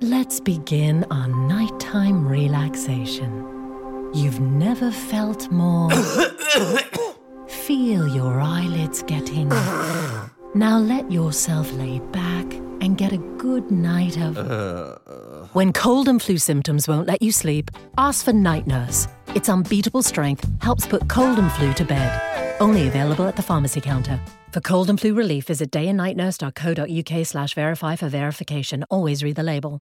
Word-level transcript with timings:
Let's 0.00 0.38
begin 0.38 1.04
our 1.10 1.26
nighttime 1.26 2.24
relaxation. 2.24 3.32
You've 4.14 4.38
never 4.38 4.92
felt 4.92 5.50
more. 5.50 5.90
Feel 7.48 8.06
your 8.06 8.40
eyelids 8.40 9.02
getting. 9.02 9.48
Now 10.54 10.78
let 10.78 11.10
yourself 11.10 11.72
lay 11.72 11.98
back 12.12 12.44
and 12.80 12.96
get 12.96 13.12
a 13.12 13.18
good 13.38 13.72
night 13.72 14.16
of. 14.16 14.38
Uh. 14.38 14.98
When 15.52 15.72
cold 15.72 16.06
and 16.06 16.22
flu 16.22 16.38
symptoms 16.38 16.86
won't 16.86 17.08
let 17.08 17.20
you 17.20 17.32
sleep, 17.32 17.68
ask 17.96 18.24
for 18.24 18.32
Night 18.32 18.68
Nurse. 18.68 19.08
Its 19.34 19.48
unbeatable 19.48 20.02
strength 20.02 20.48
helps 20.62 20.86
put 20.86 21.08
cold 21.08 21.40
and 21.40 21.50
flu 21.50 21.72
to 21.74 21.84
bed. 21.84 22.47
Only 22.60 22.88
available 22.88 23.28
at 23.28 23.36
the 23.36 23.42
pharmacy 23.42 23.80
counter. 23.80 24.20
For 24.52 24.60
cold 24.60 24.90
and 24.90 25.00
flu 25.00 25.14
relief, 25.14 25.46
visit 25.46 25.70
dayandnightnurse.co.uk 25.70 27.26
slash 27.26 27.54
verify 27.54 27.96
for 27.96 28.08
verification. 28.08 28.84
Always 28.90 29.22
read 29.22 29.36
the 29.36 29.42
label. 29.42 29.78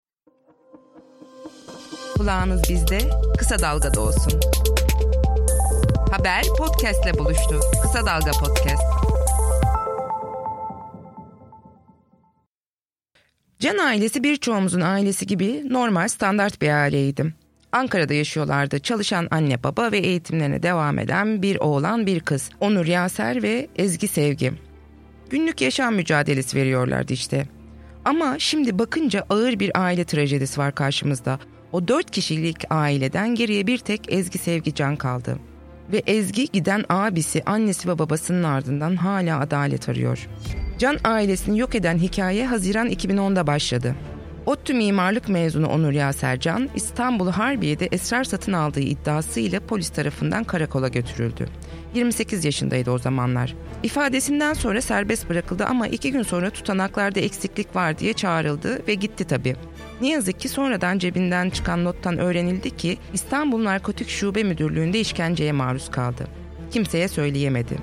Kulağınız 2.18 2.61
bizde, 2.70 3.00
kısa 3.37 3.60
dalgada 3.60 4.01
olsun. 4.01 4.39
Haber 6.11 6.43
podcastle 6.57 7.18
buluştu. 7.18 7.60
Kısa 7.82 8.06
Dalga 8.06 8.32
Podcast. 8.32 8.84
Can 13.59 13.78
ailesi 13.78 14.23
birçoğumuzun 14.23 14.82
ailesi 14.82 15.28
gibi 15.28 15.64
normal 15.70 16.07
standart 16.07 16.62
bir 16.62 16.70
aileydi. 16.70 17.34
Ankara'da 17.71 18.14
yaşıyorlardı. 18.14 18.80
Çalışan 18.80 19.28
anne 19.32 19.64
baba 19.64 19.92
ve 19.92 19.98
eğitimlerine 19.98 20.64
devam 20.64 21.00
eden 21.00 21.42
bir 21.42 21.57
oğlan 21.57 22.06
bir 22.06 22.20
kız. 22.20 22.50
Onur 22.60 22.86
Yaser 22.86 23.43
ve 23.43 23.68
Ezgi 23.76 24.07
Sevgi. 24.07 24.54
Günlük 25.30 25.62
yaşam 25.62 25.96
mücadelesi 25.96 26.57
veriyorlardı 26.57 27.14
işte. 27.14 27.48
Ama 28.06 28.40
şimdi 28.40 28.80
bakınca 28.80 29.26
ağır 29.30 29.60
bir 29.60 29.82
aile 29.84 30.06
trajedisi 30.06 30.60
var 30.60 30.76
karşımızda. 30.76 31.40
O 31.71 31.88
dört 31.88 32.12
kişilik 32.12 32.58
aileden 32.70 33.36
geriye 33.36 33.68
bir 33.68 33.78
tek 33.78 34.14
Ezgi 34.14 34.38
Sevgi 34.38 34.76
Can 34.76 34.96
kaldı. 34.96 35.40
Ve 35.92 35.98
Ezgi 35.98 36.48
giden 36.48 36.84
abisi, 36.90 37.44
annesi 37.46 37.90
ve 37.90 38.00
babasının 38.00 38.44
ardından 38.44 38.96
hala 38.96 39.40
adalet 39.40 39.90
arıyor. 39.90 40.28
Can 40.78 40.98
ailesini 41.04 41.59
yok 41.59 41.76
eden 41.76 41.98
hikaye 41.98 42.48
Haziran 42.48 42.90
2010'da 42.90 43.48
başladı. 43.48 43.96
ODTÜ 44.48 44.73
mimarlık 44.73 45.30
mezunu 45.30 45.67
Onur 45.67 45.92
Yaser 45.92 46.40
Can, 46.40 46.70
İstanbul 46.76 47.31
Harbiye'de 47.31 47.88
esrar 47.92 48.23
satın 48.23 48.53
aldığı 48.53 48.80
iddiasıyla 48.80 49.59
polis 49.59 49.90
tarafından 49.90 50.44
karakola 50.44 50.88
götürüldü. 50.88 51.48
28 51.95 52.45
yaşındaydı 52.45 52.92
o 52.92 52.98
zamanlar. 52.98 53.56
İfadesinden 53.84 54.53
sonra 54.53 54.81
serbest 54.81 55.30
bırakıldı 55.30 55.66
ama 55.66 55.88
iki 55.88 56.12
gün 56.12 56.23
sonra 56.23 56.50
tutanaklarda 56.50 57.20
eksiklik 57.20 57.75
var 57.75 58.00
diye 58.00 58.14
çağrıldı 58.14 58.88
ve 58.88 58.94
gitti 58.94 59.23
tabii. 59.28 59.56
Ne 60.02 60.09
yazık 60.09 60.40
ki 60.40 60.50
sonradan 60.50 61.00
cebinden 61.00 61.50
çıkan 61.50 61.84
nottan 61.84 62.18
öğrenildi 62.18 62.78
ki 62.78 62.98
İstanbul 63.14 63.64
Narkotik 63.64 64.09
Şube 64.09 64.44
Müdürlüğü'nde 64.44 65.00
işkenceye 65.00 65.52
maruz 65.52 65.92
kaldı. 65.92 66.28
Kimseye 66.72 67.08
söyleyemedi. 67.08 67.78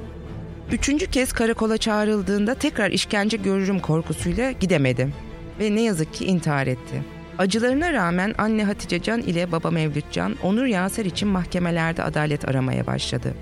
Üçüncü 0.73 1.07
kez 1.07 1.33
karakola 1.33 1.79
çağrıldığında 1.79 2.55
tekrar 2.55 2.91
işkence 2.91 3.37
görürüm 3.37 3.81
korkusuyla 3.81 4.51
gidemedi. 4.51 5.24
Ve 5.61 5.75
ne 5.75 5.83
yazık 5.83 6.15
ki 6.15 6.25
intihar 6.25 6.67
etti. 6.67 7.03
Acılarına 7.39 7.93
rağmen 7.93 8.35
anne 8.39 8.65
Hatice 8.65 9.03
Can 9.03 9.21
ile 9.21 9.53
baba 9.53 9.71
Mevlüt 9.71 10.05
Can, 10.13 10.37
Onur 10.43 10.65
Yaser 10.65 11.05
için 11.05 11.29
mahkemelerde 11.29 12.03
adalet 12.03 12.49
aramaya 12.49 12.87
başladı. 12.87 13.35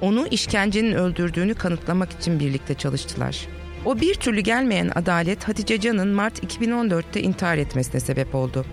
Onu 0.00 0.26
işkencenin 0.26 0.92
öldürdüğünü 0.92 1.54
kanıtlamak 1.54 2.12
için 2.12 2.40
birlikte 2.40 2.74
çalıştılar. 2.74 3.46
O 3.84 4.00
bir 4.00 4.14
türlü 4.14 4.40
gelmeyen 4.40 4.90
adalet 4.94 5.48
Hatice 5.48 5.80
Can'ın 5.80 6.08
Mart 6.08 6.44
2014'te 6.44 7.22
intihar 7.22 7.58
etmesine 7.58 8.00
sebep 8.00 8.34
oldu. 8.34 8.64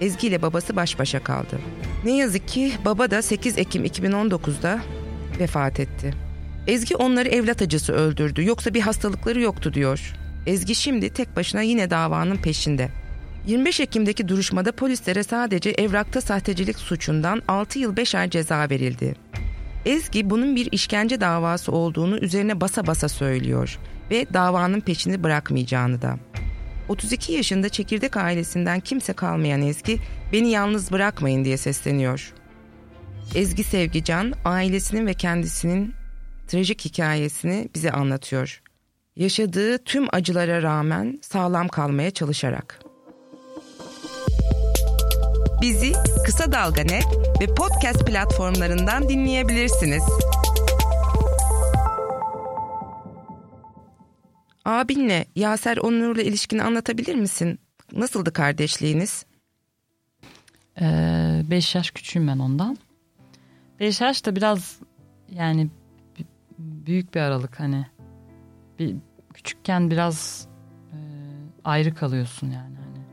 Ezgi 0.00 0.26
ile 0.26 0.42
babası 0.42 0.76
baş 0.76 0.98
başa 0.98 1.24
kaldı. 1.24 1.58
Ne 2.04 2.16
yazık 2.16 2.48
ki 2.48 2.72
baba 2.84 3.10
da 3.10 3.22
8 3.22 3.58
Ekim 3.58 3.84
2019'da 3.84 4.80
vefat 5.40 5.80
etti. 5.80 6.14
Ezgi 6.66 6.96
onları 6.96 7.28
evlat 7.28 7.62
acısı 7.62 7.92
öldürdü 7.92 8.44
yoksa 8.44 8.74
bir 8.74 8.80
hastalıkları 8.80 9.40
yoktu 9.40 9.74
diyor. 9.74 10.14
Ezgi 10.46 10.74
şimdi 10.74 11.10
tek 11.10 11.36
başına 11.36 11.62
yine 11.62 11.90
davanın 11.90 12.36
peşinde. 12.36 12.88
25 13.46 13.80
Ekim'deki 13.80 14.28
duruşmada 14.28 14.72
polislere 14.72 15.22
sadece 15.22 15.70
evrakta 15.70 16.20
sahtecilik 16.20 16.78
suçundan 16.78 17.42
6 17.48 17.78
yıl 17.78 17.96
5 17.96 18.14
ay 18.14 18.30
ceza 18.30 18.70
verildi. 18.70 19.14
Ezgi 19.86 20.30
bunun 20.30 20.56
bir 20.56 20.72
işkence 20.72 21.20
davası 21.20 21.72
olduğunu 21.72 22.18
üzerine 22.18 22.60
basa 22.60 22.86
basa 22.86 23.08
söylüyor 23.08 23.78
ve 24.10 24.26
davanın 24.34 24.80
peşini 24.80 25.22
bırakmayacağını 25.22 26.02
da. 26.02 26.18
32 26.88 27.32
yaşında 27.32 27.68
çekirdek 27.68 28.16
ailesinden 28.16 28.80
kimse 28.80 29.12
kalmayan 29.12 29.62
Ezgi 29.62 29.98
beni 30.32 30.50
yalnız 30.50 30.92
bırakmayın 30.92 31.44
diye 31.44 31.56
sesleniyor. 31.56 32.32
Ezgi 33.34 33.64
Sevgican 33.64 34.32
ailesinin 34.44 35.06
ve 35.06 35.14
kendisinin 35.14 35.94
trajik 36.48 36.84
hikayesini 36.84 37.68
bize 37.74 37.92
anlatıyor. 37.92 38.62
Yaşadığı 39.16 39.78
tüm 39.78 40.06
acılara 40.12 40.62
rağmen 40.62 41.18
sağlam 41.22 41.68
kalmaya 41.68 42.10
çalışarak. 42.10 42.80
Bizi 45.62 45.92
Kısa 46.26 46.52
Dalga 46.52 46.82
Net 46.82 47.06
ve 47.40 47.54
podcast 47.54 48.06
platformlarından 48.06 49.08
dinleyebilirsiniz. 49.08 50.02
Abinle 54.64 55.26
Yaser 55.36 55.76
Onur'la 55.76 56.22
ilişkini 56.22 56.62
anlatabilir 56.62 57.14
misin? 57.14 57.58
Nasıldı 57.92 58.32
kardeşliğiniz? 58.32 59.26
5 60.80 61.74
ee, 61.74 61.78
yaş 61.78 61.90
küçüğüm 61.90 62.28
ben 62.28 62.38
ondan. 62.38 62.78
5 63.80 64.00
yaş 64.00 64.26
da 64.26 64.36
biraz 64.36 64.78
yani 65.32 65.70
büyük 66.58 67.14
bir 67.14 67.20
aralık 67.20 67.60
hani. 67.60 67.93
Bir, 68.88 68.96
küçükken 69.34 69.90
biraz 69.90 70.48
e, 70.92 70.98
ayrı 71.64 71.94
kalıyorsun 71.94 72.46
yani. 72.46 72.76
Hani. 72.76 73.04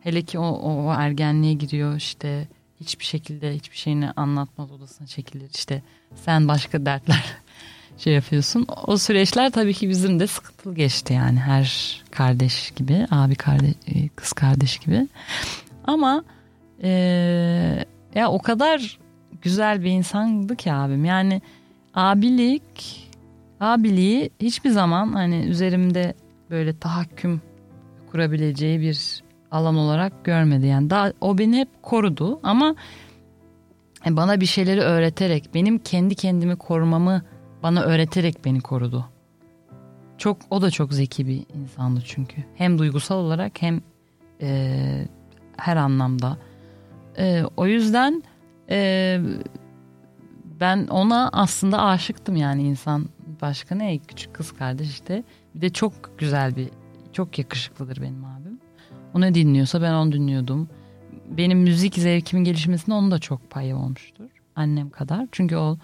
Hele 0.00 0.22
ki 0.22 0.38
o, 0.38 0.46
o, 0.46 0.86
o 0.86 0.92
ergenliğe 0.92 1.54
giriyor 1.54 1.96
işte 1.96 2.48
hiçbir 2.80 3.04
şekilde 3.04 3.54
hiçbir 3.54 3.76
şeyini 3.76 4.10
anlatmaz 4.10 4.72
odasına 4.72 5.06
çekilir. 5.06 5.50
işte 5.54 5.82
sen 6.14 6.48
başka 6.48 6.86
dertler 6.86 7.24
şey 7.98 8.14
yapıyorsun. 8.14 8.66
O 8.86 8.96
süreçler 8.96 9.50
tabii 9.50 9.74
ki 9.74 9.88
bizim 9.88 10.20
de 10.20 10.26
sıkıntılı 10.26 10.74
geçti 10.74 11.12
yani 11.12 11.38
her 11.38 12.00
kardeş 12.10 12.70
gibi, 12.70 13.06
abi 13.10 13.34
kardeş, 13.34 13.74
e, 13.86 14.08
kız 14.08 14.32
kardeş 14.32 14.78
gibi. 14.78 15.08
Ama 15.84 16.24
e, 16.82 16.90
ya 18.14 18.30
o 18.30 18.38
kadar 18.38 18.98
güzel 19.42 19.84
bir 19.84 19.90
insandı 19.90 20.56
ki 20.56 20.72
abim. 20.72 21.04
Yani 21.04 21.42
abilik, 21.94 23.05
abiliği 23.60 24.30
hiçbir 24.40 24.70
zaman 24.70 25.12
hani 25.12 25.36
üzerimde 25.36 26.14
böyle 26.50 26.78
tahakküm 26.78 27.40
kurabileceği 28.10 28.80
bir 28.80 29.22
alan 29.50 29.76
olarak 29.76 30.24
görmedi. 30.24 30.66
Yani 30.66 30.90
daha 30.90 31.12
o 31.20 31.38
beni 31.38 31.58
hep 31.58 31.82
korudu 31.82 32.40
ama 32.42 32.74
bana 34.06 34.40
bir 34.40 34.46
şeyleri 34.46 34.80
öğreterek, 34.80 35.54
benim 35.54 35.78
kendi 35.78 36.14
kendimi 36.14 36.56
korumamı 36.56 37.22
bana 37.62 37.82
öğreterek 37.82 38.44
beni 38.44 38.60
korudu. 38.60 39.04
Çok 40.18 40.38
o 40.50 40.62
da 40.62 40.70
çok 40.70 40.92
zeki 40.92 41.26
bir 41.26 41.46
insandı 41.54 42.02
çünkü. 42.04 42.44
Hem 42.54 42.78
duygusal 42.78 43.16
olarak 43.16 43.62
hem 43.62 43.80
e, 44.40 45.08
her 45.56 45.76
anlamda. 45.76 46.38
E, 47.18 47.42
o 47.56 47.66
yüzden 47.66 48.22
e, 48.70 49.20
ben 50.60 50.86
ona 50.86 51.30
aslında 51.32 51.82
aşıktım 51.82 52.36
yani 52.36 52.62
insan 52.62 53.08
başka 53.40 53.74
ne 53.74 53.98
küçük 53.98 54.34
kız 54.34 54.52
kardeş 54.52 54.88
işte. 54.90 55.24
Bir 55.54 55.60
de 55.60 55.70
çok 55.70 56.18
güzel 56.18 56.56
bir 56.56 56.68
çok 57.12 57.38
yakışıklıdır 57.38 58.02
benim 58.02 58.24
abim. 58.24 58.60
O 59.14 59.20
ne 59.20 59.34
dinliyorsa 59.34 59.82
ben 59.82 59.92
onu 59.92 60.12
dinliyordum. 60.12 60.68
Benim 61.28 61.58
müzik 61.58 61.94
zevkimin 61.94 62.44
gelişmesinde 62.44 62.94
onun 62.94 63.10
da 63.10 63.18
çok 63.18 63.50
payı 63.50 63.76
olmuştur. 63.76 64.30
Annem 64.56 64.90
kadar. 64.90 65.26
Çünkü 65.32 65.56
o 65.56 65.78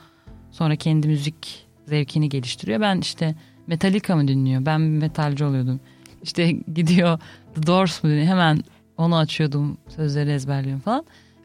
sonra 0.50 0.76
kendi 0.76 1.08
müzik 1.08 1.66
zevkini 1.86 2.28
geliştiriyor. 2.28 2.80
Ben 2.80 2.98
işte 2.98 3.34
Metallica 3.66 4.16
mı 4.16 4.28
dinliyor? 4.28 4.66
Ben 4.66 4.80
metalci 4.80 5.44
oluyordum. 5.44 5.80
İşte 6.22 6.50
gidiyor 6.74 7.18
The 7.54 7.66
Doors 7.66 8.04
mu 8.04 8.10
dinliyor? 8.10 8.26
Hemen 8.26 8.62
onu 8.96 9.16
açıyordum. 9.16 9.78
Sözleri 9.88 10.30
ezberliyorum 10.30 10.80
falan. 10.80 11.04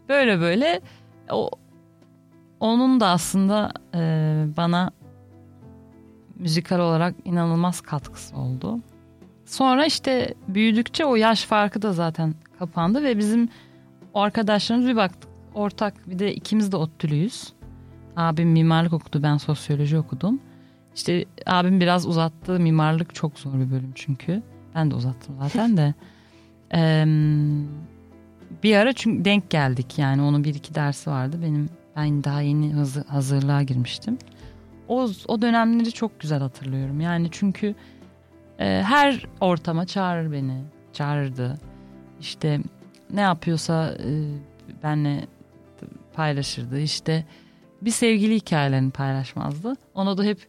Böyle 0.09 0.39
böyle 0.39 0.81
o 1.31 1.49
onun 2.59 2.99
da 2.99 3.07
aslında 3.07 3.71
e, 3.95 3.99
bana 4.57 4.91
müzikal 6.39 6.79
olarak 6.79 7.15
inanılmaz 7.25 7.81
katkısı 7.81 8.37
oldu. 8.37 8.79
Sonra 9.45 9.85
işte 9.85 10.33
büyüdükçe 10.47 11.05
o 11.05 11.15
yaş 11.15 11.43
farkı 11.43 11.81
da 11.81 11.93
zaten 11.93 12.35
kapandı 12.59 13.03
ve 13.03 13.17
bizim 13.17 13.49
o 14.13 14.21
arkadaşlarımız 14.21 14.87
bir 14.87 14.95
baktık 14.95 15.29
ortak 15.53 16.09
bir 16.09 16.19
de 16.19 16.35
ikimiz 16.35 16.71
de 16.71 16.77
ODTÜ'lüyüz. 16.77 17.53
Abim 18.15 18.49
mimarlık 18.49 18.93
okudu 18.93 19.23
ben 19.23 19.37
sosyoloji 19.37 19.97
okudum. 19.97 20.39
İşte 20.95 21.25
abim 21.45 21.79
biraz 21.79 22.07
uzattı 22.07 22.59
mimarlık 22.59 23.15
çok 23.15 23.39
zor 23.39 23.53
bir 23.53 23.71
bölüm 23.71 23.91
çünkü. 23.95 24.43
Ben 24.75 24.91
de 24.91 24.95
uzattım 24.95 25.35
zaten 25.39 25.77
de. 25.77 25.93
Ee, 26.73 27.05
bir 28.63 28.75
ara 28.75 28.93
çünkü 28.93 29.25
denk 29.25 29.49
geldik 29.49 29.99
yani 29.99 30.21
onun 30.21 30.43
bir 30.43 30.55
iki 30.55 30.75
dersi 30.75 31.09
vardı. 31.09 31.39
Benim 31.41 31.69
ben 31.95 32.23
daha 32.23 32.41
yeni 32.41 32.73
hazırlığa 33.07 33.63
girmiştim. 33.63 34.17
O, 34.87 35.09
o 35.27 35.41
dönemleri 35.41 35.91
çok 35.91 36.19
güzel 36.19 36.39
hatırlıyorum. 36.39 37.01
Yani 37.01 37.27
çünkü 37.31 37.75
e, 38.59 38.83
her 38.85 39.25
ortama 39.41 39.85
çağırır 39.85 40.31
beni. 40.31 40.63
Çağırırdı. 40.93 41.57
İşte 42.19 42.59
ne 43.13 43.21
yapıyorsa 43.21 43.93
e, 43.93 44.11
benle 44.83 45.27
paylaşırdı. 46.13 46.79
İşte 46.79 47.25
bir 47.81 47.91
sevgili 47.91 48.35
hikayelerini 48.35 48.91
paylaşmazdı. 48.91 49.73
Ona 49.93 50.17
da 50.17 50.23
hep 50.23 50.47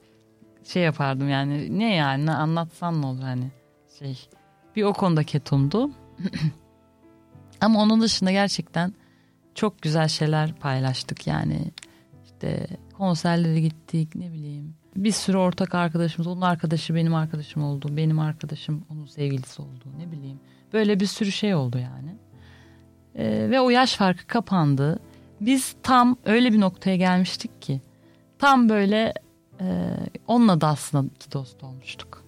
şey 0.64 0.82
yapardım 0.82 1.28
yani 1.28 1.78
ne 1.78 1.94
yani 1.94 2.30
anlatsan 2.30 3.02
ne 3.02 3.06
olur 3.06 3.22
hani 3.22 3.50
şey 3.98 4.28
bir 4.76 4.82
o 4.82 4.92
konuda 4.92 5.24
ketumdu. 5.24 5.90
Ama 7.60 7.82
onun 7.82 8.00
dışında 8.00 8.30
gerçekten 8.30 8.94
çok 9.54 9.82
güzel 9.82 10.08
şeyler 10.08 10.54
paylaştık 10.54 11.26
yani. 11.26 11.60
işte 12.24 12.66
konserlere 12.98 13.60
gittik 13.60 14.14
ne 14.14 14.32
bileyim. 14.32 14.74
Bir 14.96 15.12
sürü 15.12 15.36
ortak 15.36 15.74
arkadaşımız, 15.74 16.26
onun 16.26 16.40
arkadaşı 16.40 16.94
benim 16.94 17.14
arkadaşım 17.14 17.64
oldu, 17.64 17.96
benim 17.96 18.18
arkadaşım 18.18 18.84
onun 18.90 19.06
sevgilisi 19.06 19.62
oldu 19.62 19.84
ne 19.98 20.12
bileyim. 20.12 20.40
Böyle 20.72 21.00
bir 21.00 21.06
sürü 21.06 21.32
şey 21.32 21.54
oldu 21.54 21.78
yani. 21.78 22.16
Ee, 23.14 23.50
ve 23.50 23.60
o 23.60 23.70
yaş 23.70 23.96
farkı 23.96 24.26
kapandı. 24.26 24.98
Biz 25.40 25.76
tam 25.82 26.16
öyle 26.24 26.52
bir 26.52 26.60
noktaya 26.60 26.96
gelmiştik 26.96 27.62
ki 27.62 27.80
tam 28.38 28.68
böyle 28.68 29.14
e, 29.60 29.90
onunla 30.26 30.60
da 30.60 30.68
aslında 30.68 31.10
dost 31.32 31.64
olmuştuk. 31.64 32.24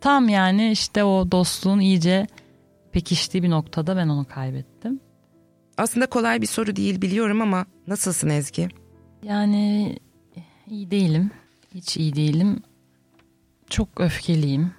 Tam 0.00 0.28
yani 0.28 0.70
işte 0.70 1.04
o 1.04 1.30
dostluğun 1.30 1.80
iyice 1.80 2.26
pekiştiği 2.92 3.42
bir 3.42 3.50
noktada 3.50 3.96
ben 3.96 4.08
onu 4.08 4.24
kaybettim. 4.24 5.00
Aslında 5.78 6.06
kolay 6.06 6.42
bir 6.42 6.46
soru 6.46 6.76
değil 6.76 7.02
biliyorum 7.02 7.40
ama 7.40 7.66
nasılsın 7.86 8.28
Ezgi? 8.28 8.68
Yani 9.22 9.96
iyi 10.70 10.90
değilim. 10.90 11.30
Hiç 11.74 11.96
iyi 11.96 12.16
değilim. 12.16 12.62
Çok 13.70 13.88
öfkeliyim. 13.96 14.72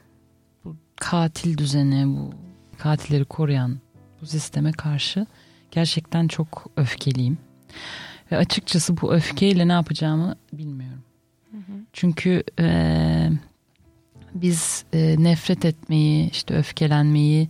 Bu 0.66 0.76
katil 0.96 1.58
düzene, 1.58 2.08
bu 2.08 2.34
katilleri 2.78 3.26
koruyan 3.26 3.80
bu 4.22 4.26
sisteme 4.26 4.72
karşı 4.72 5.26
gerçekten 5.72 6.28
çok 6.28 6.68
öfkeliyim. 6.78 7.38
Ve 8.32 8.38
açıkçası 8.38 9.02
bu 9.02 9.14
öfkeyle 9.14 9.68
ne 9.68 9.72
yapacağımı 9.72 10.36
bilmiyorum. 10.54 11.04
Hı 11.52 11.58
hı. 11.58 11.86
Çünkü 11.94 12.44
e, 12.60 13.30
biz 14.34 14.86
e, 14.94 15.16
nefret 15.20 15.66
etmeyi, 15.66 16.30
işte 16.32 16.54
öfkelenmeyi 16.54 17.50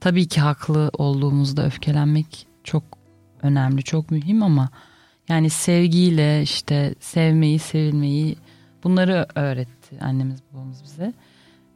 tabii 0.00 0.28
ki 0.28 0.40
haklı 0.40 0.90
olduğumuzda 0.98 1.66
öfkelenmek 1.66 2.46
çok 2.64 2.82
önemli, 3.42 3.82
çok 3.82 4.10
mühim 4.10 4.42
ama 4.42 4.70
yani 5.30 5.50
sevgiyle 5.50 6.42
işte 6.42 6.94
sevmeyi, 7.00 7.58
sevilmeyi 7.58 8.36
bunları 8.84 9.26
öğretti 9.34 9.96
annemiz 10.00 10.40
babamız 10.52 10.82
bize. 10.84 11.12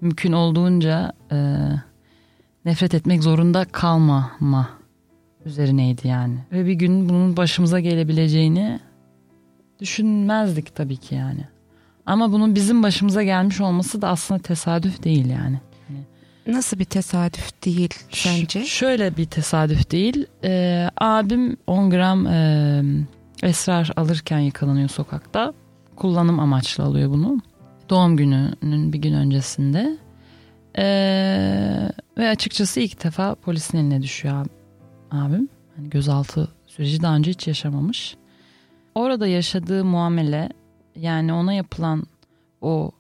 Mümkün 0.01 0.33
olduğunca 0.33 1.13
e, 1.33 1.39
nefret 2.65 2.95
etmek 2.95 3.23
zorunda 3.23 3.65
kalmama 3.65 4.69
üzerineydi 5.45 6.09
yani. 6.09 6.39
Ve 6.53 6.67
bir 6.67 6.73
gün 6.73 7.09
bunun 7.09 7.37
başımıza 7.37 7.81
gelebileceğini 7.81 8.81
düşünmezdik 9.81 10.75
tabii 10.75 10.97
ki 10.97 11.15
yani. 11.15 11.45
Ama 12.07 12.33
bunun 12.33 12.55
bizim 12.55 12.83
başımıza 12.83 13.23
gelmiş 13.23 13.61
olması 13.61 14.03
da 14.03 14.09
aslında 14.09 14.43
tesadüf 14.43 15.03
değil 15.05 15.27
yani. 15.27 15.61
Nasıl 16.47 16.79
bir 16.79 16.85
tesadüf 16.85 17.65
değil 17.65 17.95
sence? 18.11 18.61
Ş- 18.61 18.67
şöyle 18.67 19.17
bir 19.17 19.25
tesadüf 19.25 19.91
değil. 19.91 20.27
Ee, 20.45 20.89
abim 20.97 21.57
10 21.67 21.91
gram 21.91 22.27
e, 22.27 22.83
esrar 23.43 23.91
alırken 23.97 24.39
yakalanıyor 24.39 24.89
sokakta. 24.89 25.55
Kullanım 25.97 26.41
amaçlı 26.41 26.85
alıyor 26.85 27.11
bunu. 27.11 27.39
Doğum 27.91 28.17
gününün 28.17 28.93
bir 28.93 28.99
gün 28.99 29.13
öncesinde. 29.13 29.99
Ee, 30.79 31.91
ve 32.19 32.29
açıkçası 32.29 32.81
ilk 32.81 33.05
defa 33.05 33.35
polisin 33.35 33.79
eline 33.79 34.03
düşüyor 34.03 34.47
abim. 35.11 35.49
Yani 35.77 35.91
gözaltı 35.91 36.49
süreci 36.67 37.03
daha 37.03 37.17
önce 37.17 37.31
hiç 37.31 37.47
yaşamamış. 37.47 38.17
Orada 38.95 39.27
yaşadığı 39.27 39.85
muamele 39.85 40.49
yani 40.97 41.33
ona 41.33 41.53
yapılan 41.53 42.07
o 42.61 42.91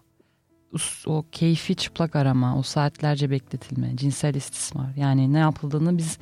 o 1.06 1.24
keyfi 1.32 1.76
çıplak 1.76 2.16
arama, 2.16 2.58
o 2.58 2.62
saatlerce 2.62 3.30
bekletilme, 3.30 3.96
cinsel 3.96 4.34
istismar. 4.34 4.94
Yani 4.96 5.32
ne 5.32 5.38
yapıldığını 5.38 5.98
biz 5.98 6.18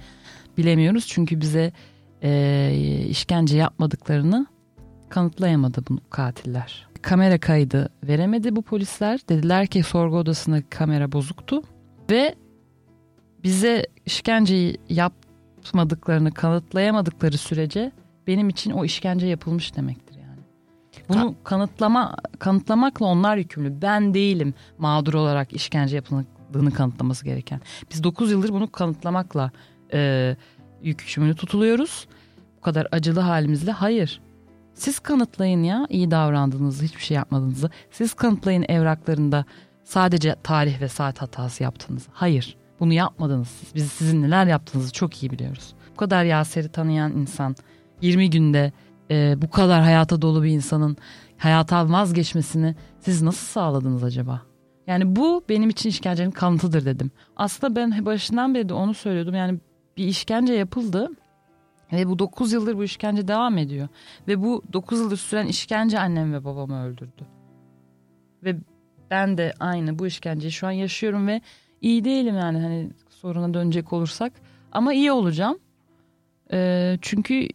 bilemiyoruz. 0.58 1.06
Çünkü 1.08 1.40
bize 1.40 1.72
e, 2.22 3.06
işkence 3.08 3.56
yapmadıklarını 3.56 4.46
kanıtlayamadı 5.08 5.84
bu 5.90 5.98
katiller. 6.10 6.88
Kamera 7.02 7.38
kaydı 7.38 7.88
veremedi 8.04 8.56
bu 8.56 8.62
polisler. 8.62 9.20
Dediler 9.28 9.66
ki 9.66 9.82
sorgu 9.82 10.16
odasında 10.16 10.62
kamera 10.70 11.12
bozuktu. 11.12 11.62
Ve 12.10 12.34
bize 13.44 13.86
işkenceyi 14.06 14.76
yapmadıklarını 14.88 16.34
kanıtlayamadıkları 16.34 17.38
sürece 17.38 17.92
benim 18.26 18.48
için 18.48 18.70
o 18.70 18.84
işkence 18.84 19.26
yapılmış 19.26 19.76
demektir 19.76 20.14
yani. 20.14 20.40
Bunu 21.08 21.34
kanıtlama 21.44 22.16
kanıtlamakla 22.38 23.06
onlar 23.06 23.36
yükümlü. 23.36 23.82
Ben 23.82 24.14
değilim 24.14 24.54
mağdur 24.78 25.14
olarak 25.14 25.52
işkence 25.52 25.96
yapıldığını 25.96 26.70
kanıtlaması 26.70 27.24
gereken. 27.24 27.60
Biz 27.90 28.04
9 28.04 28.30
yıldır 28.30 28.48
bunu 28.48 28.72
kanıtlamakla 28.72 29.50
e, 29.92 30.36
yükümlü 30.82 31.34
tutuluyoruz. 31.34 32.06
Bu 32.56 32.60
kadar 32.60 32.88
acılı 32.92 33.20
halimizle 33.20 33.72
hayır. 33.72 34.20
Siz 34.74 34.98
kanıtlayın 34.98 35.62
ya 35.62 35.86
iyi 35.88 36.10
davrandığınızı, 36.10 36.84
hiçbir 36.84 37.02
şey 37.02 37.14
yapmadığınızı. 37.14 37.70
Siz 37.90 38.14
kanıtlayın 38.14 38.64
evraklarında 38.68 39.44
sadece 39.84 40.36
tarih 40.42 40.80
ve 40.80 40.88
saat 40.88 41.22
hatası 41.22 41.62
yaptığınızı. 41.62 42.10
Hayır. 42.12 42.56
Bunu 42.80 42.92
yapmadınız 42.92 43.48
siz. 43.48 43.74
Biz 43.74 43.92
sizin 43.92 44.22
neler 44.22 44.46
yaptığınızı 44.46 44.92
çok 44.92 45.22
iyi 45.22 45.30
biliyoruz. 45.30 45.74
Bu 45.92 45.96
kadar 45.96 46.24
Yaser'i 46.24 46.68
tanıyan 46.68 47.12
insan 47.12 47.56
20 48.00 48.30
günde 48.30 48.72
e, 49.10 49.42
bu 49.42 49.50
kadar 49.50 49.82
hayata 49.82 50.22
dolu 50.22 50.42
bir 50.42 50.50
insanın 50.50 50.96
hayata 51.38 51.90
vazgeçmesini 51.92 52.74
siz 53.00 53.22
nasıl 53.22 53.46
sağladınız 53.46 54.04
acaba? 54.04 54.42
Yani 54.86 55.16
bu 55.16 55.44
benim 55.48 55.70
için 55.70 55.88
işkencenin 55.88 56.30
kanıtıdır 56.30 56.84
dedim. 56.84 57.10
Aslında 57.36 57.76
ben 57.76 58.06
başından 58.06 58.54
beri 58.54 58.68
de 58.68 58.74
onu 58.74 58.94
söylüyordum. 58.94 59.34
Yani 59.34 59.60
bir 59.96 60.06
işkence 60.06 60.54
yapıldı 60.54 61.10
ve 61.92 62.08
bu 62.08 62.18
9 62.18 62.52
yıldır 62.52 62.76
bu 62.76 62.84
işkence 62.84 63.28
devam 63.28 63.58
ediyor. 63.58 63.88
Ve 64.28 64.42
bu 64.42 64.62
9 64.72 65.00
yıldır 65.00 65.16
süren 65.16 65.46
işkence 65.46 65.98
annem 65.98 66.32
ve 66.32 66.44
babamı 66.44 66.84
öldürdü. 66.84 67.26
Ve 68.44 68.56
ben 69.10 69.38
de 69.38 69.54
aynı 69.60 69.98
bu 69.98 70.06
işkenceyi 70.06 70.52
şu 70.52 70.66
an 70.66 70.70
yaşıyorum 70.70 71.26
ve 71.26 71.40
iyi 71.80 72.04
değilim 72.04 72.36
yani 72.36 72.58
hani 72.58 72.90
soruna 73.08 73.54
dönecek 73.54 73.92
olursak. 73.92 74.32
Ama 74.72 74.94
iyi 74.94 75.12
olacağım. 75.12 75.58
Ee, 76.52 76.98
çünkü 77.02 77.48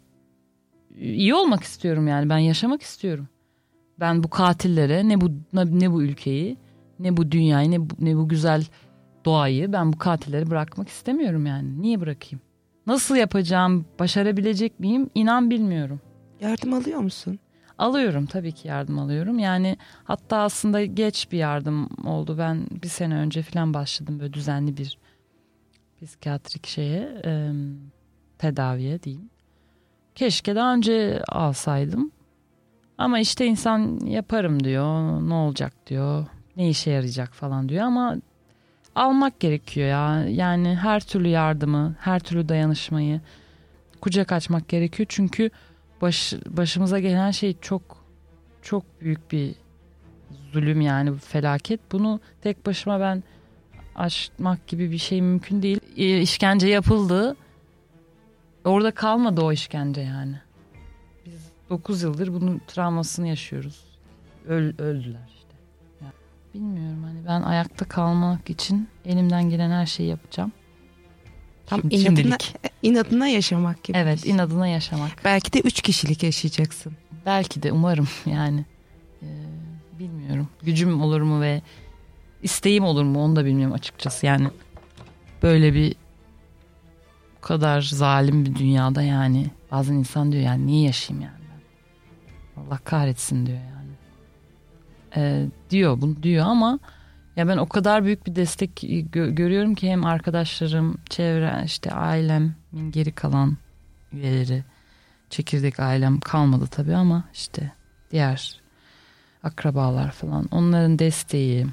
iyi 0.99 1.35
olmak 1.35 1.63
istiyorum 1.63 2.07
yani 2.07 2.29
ben 2.29 2.37
yaşamak 2.37 2.81
istiyorum. 2.81 3.27
Ben 3.99 4.23
bu 4.23 4.29
katillere 4.29 5.09
ne 5.09 5.21
bu 5.21 5.31
ne 5.53 5.91
bu 5.91 6.03
ülkeyi 6.03 6.57
ne 6.99 7.17
bu 7.17 7.31
dünyayı 7.31 7.71
ne 7.71 7.89
bu, 7.89 7.93
ne 7.99 8.17
bu 8.17 8.27
güzel 8.27 8.65
doğayı 9.27 9.73
ben 9.73 9.93
bu 9.93 9.97
katilleri 9.97 10.49
bırakmak 10.49 10.89
istemiyorum 10.89 11.45
yani. 11.45 11.81
Niye 11.81 12.01
bırakayım? 12.01 12.41
Nasıl 12.87 13.15
yapacağım, 13.15 13.85
başarabilecek 13.99 14.79
miyim? 14.79 15.09
İnan 15.15 15.49
bilmiyorum. 15.49 16.01
Yardım 16.41 16.73
alıyor 16.73 16.99
musun? 16.99 17.39
Alıyorum 17.77 18.25
tabii 18.25 18.51
ki 18.51 18.67
yardım 18.67 18.99
alıyorum. 18.99 19.39
Yani 19.39 19.77
hatta 20.03 20.37
aslında 20.37 20.85
geç 20.85 21.31
bir 21.31 21.37
yardım 21.37 21.89
oldu. 22.05 22.37
Ben 22.37 22.67
bir 22.83 22.87
sene 22.87 23.15
önce 23.15 23.41
falan 23.41 23.73
başladım 23.73 24.19
böyle 24.19 24.33
düzenli 24.33 24.77
bir 24.77 24.97
psikiyatrik 26.01 26.67
şeye, 26.67 27.21
e, 27.25 27.51
tedaviye 28.37 29.03
diyeyim. 29.03 29.29
Keşke 30.15 30.55
daha 30.55 30.73
önce 30.73 31.23
alsaydım. 31.29 32.11
Ama 32.97 33.19
işte 33.19 33.45
insan 33.45 33.99
yaparım 34.05 34.63
diyor. 34.63 35.21
Ne 35.29 35.33
olacak 35.33 35.73
diyor. 35.87 36.25
Ne 36.57 36.69
işe 36.69 36.91
yarayacak 36.91 37.33
falan 37.33 37.69
diyor 37.69 37.83
ama 37.85 38.15
almak 38.97 39.39
gerekiyor 39.39 39.87
ya. 39.87 40.29
Yani 40.29 40.75
her 40.75 40.99
türlü 40.99 41.27
yardımı, 41.27 41.95
her 41.99 42.19
türlü 42.19 42.49
dayanışmayı 42.49 43.21
kucak 44.01 44.31
açmak 44.31 44.67
gerekiyor. 44.67 45.07
Çünkü 45.09 45.49
baş, 46.01 46.33
başımıza 46.47 46.99
gelen 46.99 47.31
şey 47.31 47.55
çok 47.61 47.81
çok 48.61 49.01
büyük 49.01 49.31
bir 49.31 49.55
zulüm 50.53 50.81
yani 50.81 51.17
felaket. 51.17 51.79
Bunu 51.91 52.19
tek 52.41 52.65
başıma 52.65 52.99
ben 52.99 53.23
aşmak 53.95 54.67
gibi 54.67 54.91
bir 54.91 54.97
şey 54.97 55.21
mümkün 55.21 55.61
değil. 55.61 55.79
E, 55.97 56.21
işkence 56.21 56.67
yapıldı. 56.67 57.35
Orada 58.65 58.91
kalmadı 58.91 59.41
o 59.41 59.51
işkence 59.51 60.01
yani. 60.01 60.35
Biz 61.25 61.51
9 61.69 62.03
yıldır 62.03 62.33
bunun 62.33 62.61
travmasını 62.67 63.27
yaşıyoruz. 63.27 63.83
Öl, 64.47 64.73
öldüler 64.77 65.36
bilmiyorum 66.61 67.03
hani 67.03 67.25
ben 67.27 67.41
ayakta 67.41 67.85
kalmak 67.85 68.49
için 68.49 68.87
elimden 69.05 69.49
gelen 69.49 69.71
her 69.71 69.85
şeyi 69.85 70.09
yapacağım. 70.09 70.51
Tam 71.65 71.81
Şimdi- 71.81 71.95
inadına, 71.95 72.15
şimdilik. 72.15 72.55
inadına 72.83 73.27
yaşamak 73.27 73.83
gibi. 73.83 73.97
Evet 73.97 74.25
inadına 74.25 74.67
yaşamak. 74.67 75.11
Belki 75.25 75.53
de 75.53 75.59
üç 75.59 75.81
kişilik 75.81 76.23
yaşayacaksın. 76.23 76.93
Belki 77.25 77.63
de 77.63 77.71
umarım 77.71 78.07
yani. 78.25 78.65
Ee, 79.23 79.25
bilmiyorum. 79.99 80.47
Gücüm 80.63 81.01
olur 81.01 81.21
mu 81.21 81.41
ve 81.41 81.61
isteğim 82.43 82.83
olur 82.83 83.03
mu 83.03 83.23
onu 83.23 83.35
da 83.35 83.45
bilmiyorum 83.45 83.75
açıkçası. 83.75 84.25
Yani 84.25 84.47
böyle 85.43 85.73
bir 85.73 85.95
bu 87.37 87.41
kadar 87.41 87.81
zalim 87.81 88.45
bir 88.45 88.55
dünyada 88.55 89.01
yani 89.01 89.47
bazen 89.71 89.93
insan 89.93 90.31
diyor 90.31 90.43
yani 90.43 90.67
niye 90.67 90.83
yaşayayım 90.85 91.25
yani 91.29 91.37
ben? 92.57 92.61
Allah 92.61 92.77
kahretsin 92.83 93.45
diyor 93.45 93.57
yani. 93.57 93.76
Ee, 95.15 95.45
diyor 95.69 96.01
bunu 96.01 96.23
diyor 96.23 96.45
ama 96.45 96.79
ya 97.35 97.47
ben 97.47 97.57
o 97.57 97.65
kadar 97.65 98.03
büyük 98.05 98.27
bir 98.27 98.35
destek 98.35 98.83
gö- 98.83 99.35
görüyorum 99.35 99.75
ki 99.75 99.89
hem 99.89 100.05
arkadaşlarım, 100.05 100.97
çevre, 101.09 101.63
işte 101.65 101.91
ailemin 101.91 102.91
geri 102.91 103.11
kalan 103.11 103.57
üyeleri, 104.13 104.63
çekirdek 105.29 105.79
ailem 105.79 106.19
kalmadı 106.19 106.67
tabii 106.67 106.95
ama 106.95 107.23
işte 107.33 107.71
diğer 108.11 108.61
akrabalar 109.43 110.11
falan 110.11 110.47
onların 110.51 110.99
desteği 110.99 111.67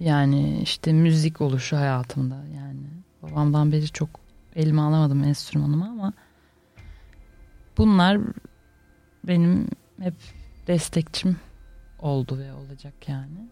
yani 0.00 0.60
işte 0.62 0.92
müzik 0.92 1.40
oluşu 1.40 1.76
hayatımda 1.76 2.34
yani 2.34 2.80
babamdan 3.22 3.72
beri 3.72 3.88
çok 3.88 4.10
elime 4.56 4.80
alamadım 4.80 5.24
enstrümanımı 5.24 5.84
ama 5.84 6.12
bunlar 7.78 8.20
benim 9.24 9.68
hep 10.00 10.14
destekçim 10.66 11.36
oldu 11.98 12.38
ve 12.38 12.52
olacak 12.52 12.94
yani. 13.08 13.48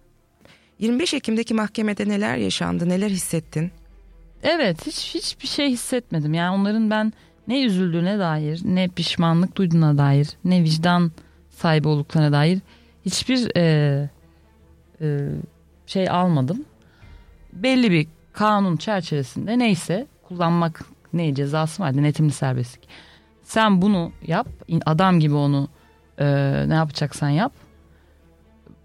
25 0.79 1.15
Ekim'deki 1.15 1.55
mahkemede 1.55 2.09
neler 2.09 2.37
yaşandı, 2.37 2.89
neler 2.89 3.11
hissettin? 3.11 3.71
Evet 4.43 4.87
hiç 4.87 5.15
hiçbir 5.15 5.47
şey 5.47 5.71
hissetmedim. 5.71 6.35
Yani 6.35 6.61
onların 6.61 6.91
ben 6.91 7.13
ne 7.49 7.65
üzüldüğüne 7.65 8.19
dair, 8.19 8.61
ne 8.65 8.89
pişmanlık 8.89 9.57
duyduğuna 9.57 9.99
dair, 9.99 10.29
ne 10.45 10.63
vicdan 10.63 11.13
sahibi 11.51 11.89
olduklarına 11.89 12.33
dair 12.33 12.59
hiçbir 13.07 13.57
e, 13.57 14.11
e, 15.01 15.29
şey 15.87 16.11
almadım. 16.11 16.65
Belli 17.53 17.91
bir 17.91 18.07
kanun 18.33 18.77
çerçevesinde 18.77 19.59
neyse 19.59 20.07
kullanmak 20.23 20.85
ne 21.13 21.35
cezası 21.35 21.83
var 21.83 21.95
denetimli 21.95 22.33
serbestlik. 22.33 22.89
Sen 23.43 23.83
bunu 23.83 24.13
yap, 24.27 24.49
adam 24.87 25.21
gibi 25.21 25.35
onu 25.35 25.69
e, 26.23 26.69
ne 26.69 26.75
yapacaksan 26.75 27.29
yap. 27.29 27.53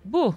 Bu. 0.05 0.35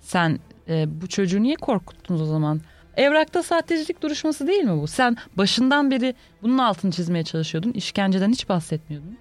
Sen 0.00 0.38
e, 0.68 1.00
bu 1.00 1.06
çocuğu 1.06 1.42
niye 1.42 1.56
korkuttunuz 1.56 2.22
o 2.22 2.26
zaman? 2.26 2.60
Evrakta 2.96 3.42
sahtecilik 3.42 4.02
duruşması 4.02 4.46
değil 4.46 4.64
mi 4.64 4.80
bu? 4.80 4.86
Sen 4.86 5.16
başından 5.36 5.90
beri 5.90 6.14
bunun 6.42 6.58
altını 6.58 6.90
çizmeye 6.90 7.24
çalışıyordun. 7.24 7.72
İşkenceden 7.72 8.30
hiç 8.30 8.48
bahsetmiyordun. 8.48 9.18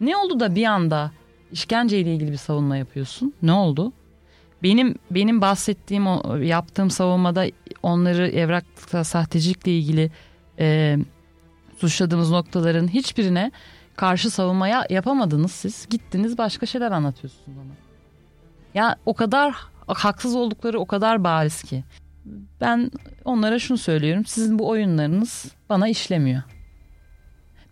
Ne 0.00 0.16
oldu 0.16 0.40
da 0.40 0.54
bir 0.54 0.64
anda 0.64 1.10
işkenceyle 1.52 2.14
ilgili 2.14 2.32
bir 2.32 2.36
savunma 2.36 2.76
yapıyorsun? 2.76 3.34
Ne 3.42 3.52
oldu? 3.52 3.92
Benim 4.62 4.94
benim 5.10 5.40
bahsettiğim 5.40 6.06
o 6.06 6.36
yaptığım 6.36 6.90
savunmada 6.90 7.46
onları 7.82 8.28
evrakta 8.28 9.04
sahtecilikle 9.04 9.78
ilgili 9.78 10.10
e, 10.58 10.98
suçladığımız 11.78 12.30
noktaların 12.30 12.88
hiçbirine 12.88 13.50
karşı 13.96 14.30
savunmaya 14.30 14.86
yapamadınız 14.90 15.52
siz. 15.52 15.86
Gittiniz 15.90 16.38
başka 16.38 16.66
şeyler 16.66 16.92
anlatıyorsunuz 16.92 17.58
bana. 17.58 17.74
Ya 18.74 18.96
o 19.06 19.14
kadar 19.14 19.54
haksız 19.86 20.34
oldukları 20.34 20.80
o 20.80 20.86
kadar 20.86 21.24
bariz 21.24 21.62
ki. 21.62 21.84
Ben 22.60 22.90
onlara 23.24 23.58
şunu 23.58 23.78
söylüyorum. 23.78 24.24
Sizin 24.24 24.58
bu 24.58 24.68
oyunlarınız 24.68 25.52
bana 25.68 25.88
işlemiyor. 25.88 26.42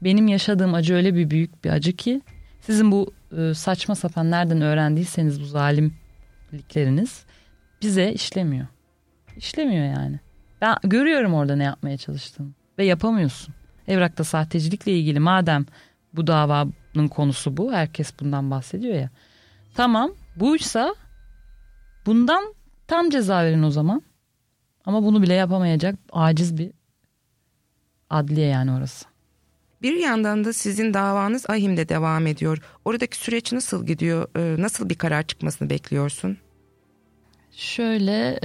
Benim 0.03 0.29
yaşadığım 0.29 0.75
acı 0.75 0.95
öyle 0.95 1.15
bir 1.15 1.31
büyük 1.31 1.65
bir 1.65 1.71
acı 1.71 1.93
ki 1.93 2.21
sizin 2.61 2.93
bu 2.93 3.13
e, 3.39 3.55
saçma 3.55 3.95
sapan 3.95 4.31
nereden 4.31 4.61
öğrendiyseniz 4.61 5.41
bu 5.41 5.45
zalimlikleriniz 5.45 7.25
bize 7.83 8.13
işlemiyor. 8.13 8.67
İşlemiyor 9.37 9.85
yani. 9.85 10.21
Ben 10.61 10.77
görüyorum 10.83 11.35
orada 11.35 11.57
ne 11.57 11.65
yapmaya 11.65 11.97
çalıştığını 11.97 12.49
ve 12.79 12.85
yapamıyorsun. 12.85 13.55
Evrakta 13.89 14.25
sahtecilikle 14.25 14.93
ilgili 14.93 15.21
madem 15.21 15.67
bu 16.15 16.27
davanın 16.27 17.09
konusu 17.11 17.57
bu. 17.57 17.73
Herkes 17.73 18.13
bundan 18.21 18.51
bahsediyor 18.51 18.95
ya. 18.95 19.11
Tamam 19.75 20.11
buysa 20.37 20.95
bundan 22.07 22.55
tam 22.87 23.11
ceza 23.11 23.45
verin 23.45 23.63
o 23.63 23.71
zaman. 23.71 24.03
Ama 24.85 25.03
bunu 25.03 25.23
bile 25.23 25.35
yapamayacak 25.35 25.95
aciz 26.13 26.59
bir 26.59 26.71
adliye 28.11 28.47
yani 28.47 28.73
orası. 28.73 29.07
Bir 29.83 29.93
yandan 29.97 30.45
da 30.45 30.53
sizin 30.53 30.95
davanız 30.95 31.51
Ahim'de 31.51 31.89
devam 31.89 32.27
ediyor. 32.27 32.63
Oradaki 32.85 33.17
süreç 33.17 33.53
nasıl 33.53 33.87
gidiyor? 33.87 34.29
Ee, 34.37 34.63
Nasıl 34.63 34.89
bir 34.89 34.95
karar 34.95 35.23
çıkmasını 35.23 35.71
bekliyorsun? 35.71 36.39
Şöyle 37.53 38.39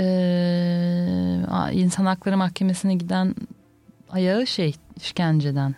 a- 1.47 1.71
insan 1.71 2.05
hakları 2.05 2.37
mahkemesine 2.37 2.95
giden 2.95 3.35
ayağı 4.09 4.47
şey 4.47 4.75
işkenceden 4.95 5.75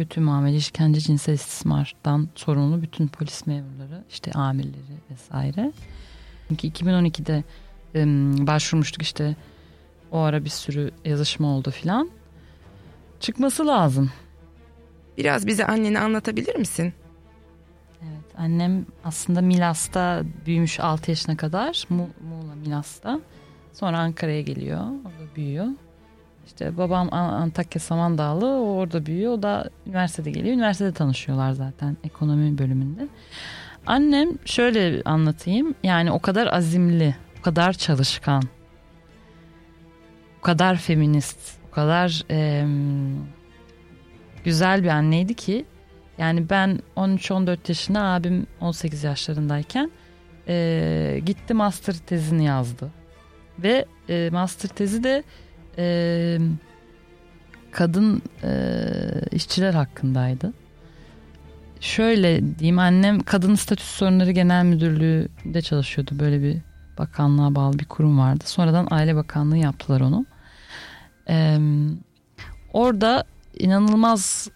kötü 0.00 0.20
muamele, 0.20 0.56
işkence, 0.56 1.00
cinsel 1.00 1.32
istismardan 1.32 2.28
sorumlu 2.34 2.82
bütün 2.82 3.08
polis 3.08 3.46
memurları, 3.46 4.04
işte 4.10 4.32
amirleri 4.32 4.96
vesaire. 5.10 5.72
Çünkü 6.48 6.68
2012'de 6.68 7.44
em, 7.94 8.46
başvurmuştuk 8.46 9.02
işte 9.02 9.36
o 10.12 10.18
ara 10.18 10.44
bir 10.44 10.50
sürü 10.50 10.90
yazışma 11.04 11.48
oldu 11.48 11.70
filan. 11.70 12.10
Çıkması 13.20 13.66
lazım. 13.66 14.10
Biraz 15.18 15.46
bize 15.46 15.66
anneni 15.66 15.98
anlatabilir 15.98 16.56
misin? 16.56 16.92
Evet 18.02 18.34
annem 18.38 18.86
aslında 19.04 19.40
Milas'ta 19.40 20.22
büyümüş 20.46 20.80
6 20.80 21.10
yaşına 21.10 21.36
kadar 21.36 21.84
Mu- 21.88 22.10
Muğla 22.28 22.54
Milas'ta. 22.54 23.20
Sonra 23.72 23.98
Ankara'ya 23.98 24.40
geliyor 24.40 24.80
orada 24.80 25.36
büyüyor. 25.36 25.66
İşte 26.50 26.76
babam 26.76 27.08
An- 27.12 27.32
Antakya 27.32 27.80
Samandağlı 27.80 28.46
o 28.46 28.76
orada 28.76 29.06
büyüyor 29.06 29.32
o 29.32 29.42
da 29.42 29.70
üniversitede 29.86 30.30
geliyor. 30.30 30.54
Üniversitede 30.54 30.92
tanışıyorlar 30.92 31.52
zaten 31.52 31.96
ekonomi 32.04 32.58
bölümünde. 32.58 33.08
Annem 33.86 34.28
şöyle 34.44 35.02
anlatayım 35.04 35.74
yani 35.82 36.12
o 36.12 36.18
kadar 36.18 36.46
azimli 36.52 37.16
o 37.38 37.42
kadar 37.42 37.72
çalışkan 37.72 38.42
o 40.38 40.42
kadar 40.42 40.76
feminist 40.76 41.38
o 41.68 41.74
kadar 41.74 42.22
em, 42.28 43.26
güzel 44.44 44.82
bir 44.82 44.88
anneydi 44.88 45.34
ki 45.34 45.64
yani 46.18 46.50
ben 46.50 46.80
13-14 46.96 47.58
yaşında 47.68 48.02
abim 48.02 48.46
18 48.60 49.04
yaşlarındayken 49.04 49.90
e, 50.48 51.20
gitti 51.26 51.54
master 51.54 51.94
tezini 51.94 52.44
yazdı. 52.44 52.90
Ve 53.58 53.84
e, 54.08 54.28
master 54.32 54.68
tezi 54.68 55.04
de 55.04 55.22
e, 55.80 56.38
kadın 57.70 58.22
e, 58.42 58.52
işçiler 59.32 59.74
hakkındaydı. 59.74 60.52
Şöyle 61.80 62.58
diyeyim 62.58 62.78
annem 62.78 63.20
kadın 63.20 63.54
statüsü 63.54 63.92
sorunları 63.92 64.30
genel 64.30 64.64
müdürlüğünde 64.64 65.62
çalışıyordu. 65.62 66.10
Böyle 66.18 66.42
bir 66.42 66.58
bakanlığa 66.98 67.54
bağlı 67.54 67.78
bir 67.78 67.84
kurum 67.84 68.18
vardı. 68.18 68.44
Sonradan 68.46 68.88
aile 68.90 69.16
bakanlığı 69.16 69.58
yaptılar 69.58 70.00
onu. 70.00 70.26
E, 71.28 71.58
orada 72.72 73.24
inanılmaz 73.58 74.50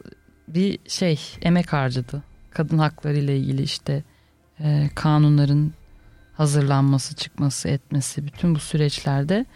bir 0.48 0.78
şey 0.88 1.20
emek 1.42 1.72
harcadı. 1.72 2.22
Kadın 2.50 2.78
hakları 2.78 3.16
ile 3.16 3.38
ilgili 3.38 3.62
işte 3.62 4.02
e, 4.60 4.90
kanunların 4.94 5.72
hazırlanması, 6.36 7.14
çıkması, 7.14 7.68
etmesi 7.68 8.26
bütün 8.26 8.54
bu 8.54 8.58
süreçlerde 8.58 9.46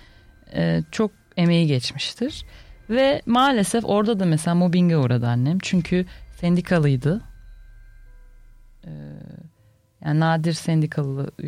e, 0.55 0.83
çok 0.91 1.11
emeği 1.39 1.67
geçmiştir. 1.67 2.45
Ve 2.91 3.23
maalesef 3.27 3.85
orada 3.85 4.21
da 4.21 4.25
mesela 4.27 4.55
mobbinge 4.55 4.97
uğradı 4.97 5.27
annem. 5.27 5.59
Çünkü 5.63 6.07
sendikalıydı. 6.41 7.21
E, 8.85 8.91
yani 10.05 10.21
nadir 10.21 10.53
sendikalı 10.53 11.31
e, 11.43 11.47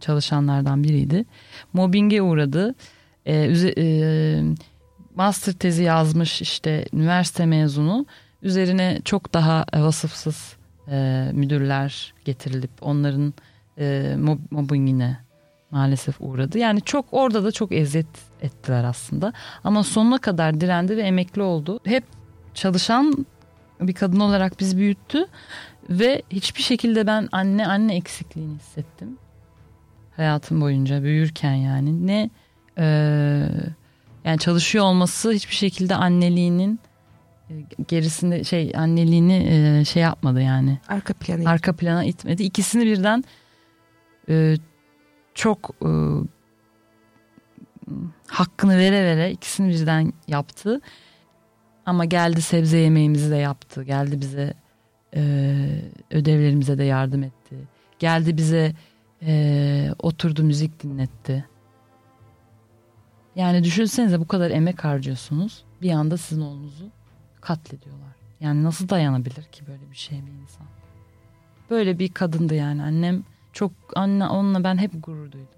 çalışanlardan 0.00 0.84
biriydi. 0.84 1.24
Mobbinge 1.72 2.22
uğradı. 2.22 2.74
E, 3.26 3.46
üze- 3.46 3.74
e, 3.78 4.54
master 5.14 5.52
tezi 5.52 5.82
yazmış 5.82 6.42
işte 6.42 6.84
üniversite 6.92 7.46
mezunu 7.46 8.06
üzerine 8.42 9.00
çok 9.04 9.34
daha 9.34 9.64
vasıfsız 9.74 10.56
e, 10.90 11.28
müdürler 11.32 12.14
getirilip 12.24 12.70
onların 12.80 13.34
e, 13.78 13.84
mob- 14.18 14.46
mobbingine 14.50 15.18
maalesef 15.72 16.16
uğradı. 16.20 16.58
Yani 16.58 16.80
çok 16.80 17.04
orada 17.12 17.44
da 17.44 17.52
çok 17.52 17.72
eziyet 17.72 18.06
ettiler 18.42 18.84
aslında. 18.84 19.32
Ama 19.64 19.84
sonuna 19.84 20.18
kadar 20.18 20.60
direndi 20.60 20.96
ve 20.96 21.02
emekli 21.02 21.42
oldu. 21.42 21.80
Hep 21.84 22.04
çalışan 22.54 23.26
bir 23.80 23.94
kadın 23.94 24.20
olarak 24.20 24.60
bizi 24.60 24.76
büyüttü 24.76 25.26
ve 25.90 26.22
hiçbir 26.30 26.62
şekilde 26.62 27.06
ben 27.06 27.28
anne 27.32 27.66
anne 27.66 27.96
eksikliğini 27.96 28.54
hissettim. 28.54 29.18
Hayatım 30.16 30.60
boyunca 30.60 31.02
büyürken 31.02 31.54
yani 31.54 32.06
ne 32.06 32.30
e, 32.78 32.84
Yani 34.24 34.38
çalışıyor 34.38 34.84
olması 34.84 35.32
hiçbir 35.32 35.54
şekilde 35.54 35.94
anneliğinin 35.94 36.80
e, 37.50 37.54
gerisinde 37.88 38.44
şey 38.44 38.72
anneliğini 38.76 39.48
e, 39.50 39.84
şey 39.84 40.02
yapmadı 40.02 40.42
yani. 40.42 40.78
Arka 40.88 41.14
plana. 41.14 41.50
Arka 41.50 41.72
plana 41.72 42.04
itmedi. 42.04 42.42
İkisini 42.42 42.86
birden 42.86 43.24
e, 44.28 44.56
çok 45.34 45.70
e, 45.82 45.90
hakkını 48.26 48.78
vere 48.78 49.04
vere 49.04 49.30
ikisini 49.30 49.68
birden 49.68 50.12
yaptı. 50.28 50.80
Ama 51.86 52.04
geldi 52.04 52.42
sebze 52.42 52.78
yemeğimizi 52.78 53.30
de 53.30 53.36
yaptı. 53.36 53.82
Geldi 53.82 54.20
bize 54.20 54.54
e, 55.16 55.22
ödevlerimize 56.10 56.78
de 56.78 56.84
yardım 56.84 57.22
etti. 57.22 57.56
Geldi 57.98 58.36
bize 58.36 58.72
e, 59.22 59.90
oturdu 59.98 60.42
müzik 60.42 60.82
dinletti. 60.82 61.44
Yani 63.36 63.64
düşünsenize 63.64 64.20
bu 64.20 64.26
kadar 64.28 64.50
emek 64.50 64.84
harcıyorsunuz. 64.84 65.64
Bir 65.82 65.90
anda 65.90 66.16
sizin 66.16 66.42
oğlunuzu 66.42 66.88
katlediyorlar. 67.40 68.12
Yani 68.40 68.64
nasıl 68.64 68.88
dayanabilir 68.88 69.42
ki 69.42 69.66
böyle 69.66 69.90
bir 69.90 69.96
şey 69.96 70.18
bir 70.26 70.42
insan? 70.42 70.66
Böyle 71.70 71.98
bir 71.98 72.08
kadındı 72.08 72.54
yani 72.54 72.82
annem 72.82 73.24
çok 73.52 73.72
anne 73.96 74.26
onunla 74.26 74.64
ben 74.64 74.78
hep 74.78 74.90
gurur 74.94 75.32
duydum. 75.32 75.48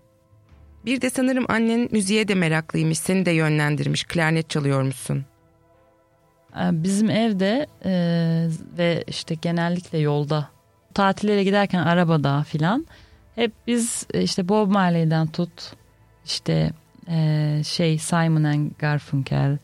Bir 0.85 1.01
de 1.01 1.11
sanırım 1.11 1.45
annen 1.49 1.89
müziğe 1.91 2.29
de 2.29 2.35
meraklıymış. 2.35 2.99
Seni 2.99 3.27
de 3.27 3.31
yönlendirmiş. 3.31 4.05
Klarnet 4.05 4.51
çalıyormuşsun. 4.51 5.25
Ee, 6.57 6.83
bizim 6.83 7.11
evde 7.11 7.67
e, 7.85 7.93
ve 8.79 9.05
işte 9.07 9.35
genellikle 9.35 9.99
yolda 9.99 10.49
tatillere 10.95 11.45
giderken 11.45 11.79
arabada 11.79 12.43
filan 12.43 12.87
hep 13.35 13.53
biz 13.67 14.07
e, 14.15 14.23
işte 14.23 14.49
Bob 14.49 14.71
Marley'den 14.71 15.27
tut 15.27 15.73
işte 16.25 16.73
e, 17.09 17.61
şey 17.65 17.99
Simon 17.99 18.45
and 18.45 18.71
Garfunkel, 18.79 19.59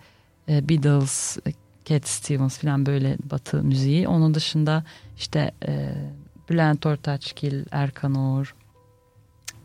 e, 0.48 0.68
Beatles, 0.68 1.38
e, 1.46 1.52
Cat 1.84 2.08
Stevens 2.08 2.58
filan 2.58 2.86
böyle 2.86 3.16
batı 3.30 3.62
müziği. 3.62 4.08
Onun 4.08 4.34
dışında 4.34 4.84
işte 5.16 5.50
e, 5.66 5.92
Bülent 6.50 6.86
Ortaçgil, 6.86 7.64
Erkan 7.70 8.14
Oğur, 8.14 8.54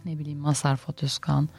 ne 0.06 0.20
bileyim 0.20 0.40
Masar 0.40 0.76
Fuat 0.76 1.04
Özkan, 1.04 1.50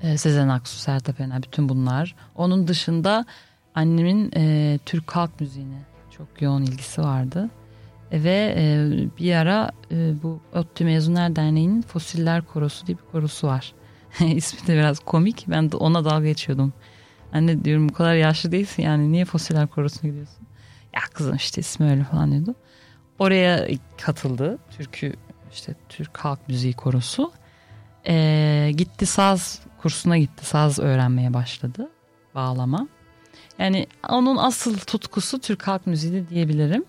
e, 0.00 0.18
Sezen 0.18 0.48
Aksu, 0.48 0.78
Sertab 0.78 1.20
Erener 1.20 1.42
bütün 1.42 1.68
bunlar. 1.68 2.14
Onun 2.34 2.68
dışında 2.68 3.26
annemin 3.74 4.30
e, 4.36 4.78
Türk 4.86 5.16
halk 5.16 5.40
müziğine 5.40 5.82
çok 6.10 6.42
yoğun 6.42 6.62
ilgisi 6.62 7.02
vardı. 7.02 7.50
E, 8.12 8.24
ve 8.24 8.54
e, 8.58 8.88
bir 9.18 9.34
ara 9.34 9.70
e, 9.90 10.22
bu 10.22 10.40
ODTÜ 10.54 10.84
Mezunlar 10.84 11.36
Derneği'nin 11.36 11.82
Fosiller 11.82 12.42
Korosu 12.42 12.86
diye 12.86 12.98
bir 12.98 13.12
korosu 13.12 13.46
var. 13.46 13.74
İsmi 14.20 14.66
de 14.66 14.74
biraz 14.74 14.98
komik. 14.98 15.44
Ben 15.48 15.72
de 15.72 15.76
ona 15.76 16.04
dalga 16.04 16.26
geçiyordum. 16.26 16.72
Anne 17.32 17.64
diyorum 17.64 17.88
bu 17.88 17.92
kadar 17.92 18.14
yaşlı 18.14 18.52
değilsin 18.52 18.82
yani 18.82 19.12
niye 19.12 19.24
Fosiller 19.24 19.66
Korosu'na 19.66 20.10
gidiyorsun? 20.10 20.46
Ya 20.94 21.00
kızım 21.14 21.36
işte 21.36 21.60
ismi 21.60 21.90
öyle 21.90 22.04
falan 22.04 22.32
diyordu. 22.32 22.54
Oraya 23.18 23.68
katıldı. 24.02 24.58
Türkü 24.70 25.12
işte 25.52 25.74
Türk 25.88 26.18
Halk 26.18 26.48
Müziği 26.48 26.72
Korosu. 26.72 27.32
Ee, 28.08 28.72
gitti 28.76 29.06
saz 29.06 29.60
kursuna 29.82 30.18
gitti. 30.18 30.46
Saz 30.46 30.78
öğrenmeye 30.78 31.34
başladı. 31.34 31.90
Bağlama. 32.34 32.88
Yani 33.58 33.86
onun 34.08 34.36
asıl 34.36 34.78
tutkusu 34.78 35.40
Türk 35.40 35.66
halk 35.66 35.86
müziği 35.86 36.28
diyebilirim. 36.28 36.84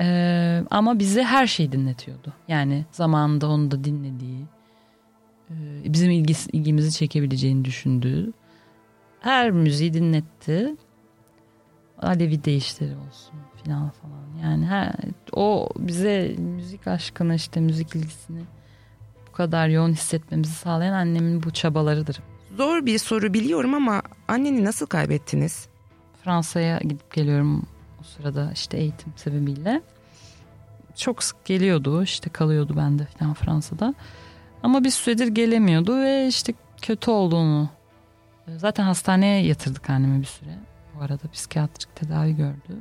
Ee, 0.00 0.62
ama 0.70 0.98
bize 0.98 1.24
her 1.24 1.46
şeyi 1.46 1.72
dinletiyordu. 1.72 2.32
Yani 2.48 2.84
zamanında 2.90 3.48
onu 3.48 3.70
da 3.70 3.84
dinlediği, 3.84 4.46
e, 5.50 5.54
bizim 5.84 6.10
ilgisi, 6.10 6.50
ilgimizi 6.50 6.92
çekebileceğini 6.92 7.64
düşündüğü 7.64 8.32
her 9.20 9.50
müziği 9.50 9.94
dinletti. 9.94 10.76
Alevi 12.02 12.44
değişleri 12.44 12.96
olsun 12.96 13.34
filan 13.62 13.90
falan. 13.90 14.17
Yani 14.42 14.66
her, 14.66 14.92
o 15.32 15.68
bize 15.78 16.34
müzik 16.38 16.86
aşkını 16.86 17.34
işte 17.34 17.60
müzik 17.60 17.94
ilgisini 17.94 18.40
bu 19.28 19.32
kadar 19.32 19.68
yoğun 19.68 19.92
hissetmemizi 19.92 20.52
sağlayan 20.52 20.92
annemin 20.92 21.42
bu 21.42 21.50
çabalarıdır. 21.50 22.20
Zor 22.56 22.86
bir 22.86 22.98
soru 22.98 23.34
biliyorum 23.34 23.74
ama 23.74 24.02
anneni 24.28 24.64
nasıl 24.64 24.86
kaybettiniz? 24.86 25.68
Fransa'ya 26.24 26.78
gidip 26.78 27.12
geliyorum 27.12 27.66
o 28.00 28.02
sırada 28.02 28.52
işte 28.52 28.76
eğitim 28.76 29.12
sebebiyle. 29.16 29.82
Çok 30.96 31.22
sık 31.22 31.44
geliyordu 31.44 32.02
işte 32.02 32.30
kalıyordu 32.30 32.76
bende 32.76 33.04
falan 33.04 33.34
Fransa'da. 33.34 33.94
Ama 34.62 34.84
bir 34.84 34.90
süredir 34.90 35.26
gelemiyordu 35.26 36.00
ve 36.00 36.26
işte 36.26 36.54
kötü 36.82 37.10
olduğunu 37.10 37.68
zaten 38.56 38.84
hastaneye 38.84 39.46
yatırdık 39.46 39.90
annemi 39.90 40.20
bir 40.20 40.26
süre. 40.26 40.58
Bu 40.94 41.02
arada 41.02 41.30
psikiyatrik 41.32 41.96
tedavi 41.96 42.36
gördü. 42.36 42.78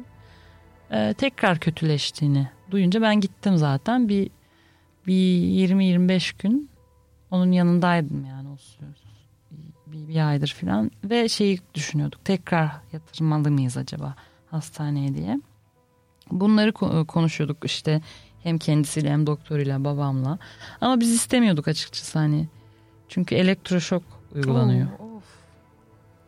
Ee, 0.91 1.13
tekrar 1.17 1.59
kötüleştiğini 1.59 2.47
duyunca 2.71 3.01
ben 3.01 3.19
gittim 3.19 3.57
zaten 3.57 4.09
bir 4.09 4.29
bir 5.07 5.13
20-25 5.13 6.43
gün 6.43 6.69
onun 7.31 7.51
yanındaydım 7.51 8.25
yani 8.25 8.49
o 8.49 8.57
bir, 9.87 10.07
bir 10.07 10.29
aydır 10.29 10.57
falan 10.61 10.91
ve 11.03 11.29
şeyi 11.29 11.59
düşünüyorduk 11.73 12.25
tekrar 12.25 12.71
yatırmalı 12.93 13.51
mıyız 13.51 13.77
acaba 13.77 14.15
hastaneye 14.51 15.13
diye. 15.13 15.41
Bunları 16.31 16.71
konuşuyorduk 17.05 17.65
işte 17.65 18.01
hem 18.43 18.57
kendisiyle 18.57 19.11
hem 19.11 19.27
doktoruyla 19.27 19.83
babamla 19.83 20.39
ama 20.81 20.99
biz 20.99 21.13
istemiyorduk 21.13 21.67
açıkçası 21.67 22.19
hani 22.19 22.47
çünkü 23.09 23.35
elektroşok 23.35 24.03
uygulanıyor. 24.35 24.87
Oh, 24.99 25.15
of. 25.15 25.23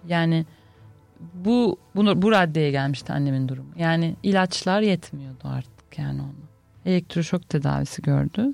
Yani 0.08 0.45
bu 1.34 1.78
bunu 1.96 2.22
bu 2.22 2.32
raddeye 2.32 2.72
gelmişti 2.72 3.14
annemin 3.14 3.48
durumu. 3.48 3.70
Yani 3.78 4.16
ilaçlar 4.24 4.82
yetmiyordu 4.82 5.44
artık 5.44 6.00
yani 6.00 6.22
onu. 6.22 6.34
Elektroşok 6.86 7.50
tedavisi 7.50 8.02
gördü. 8.02 8.54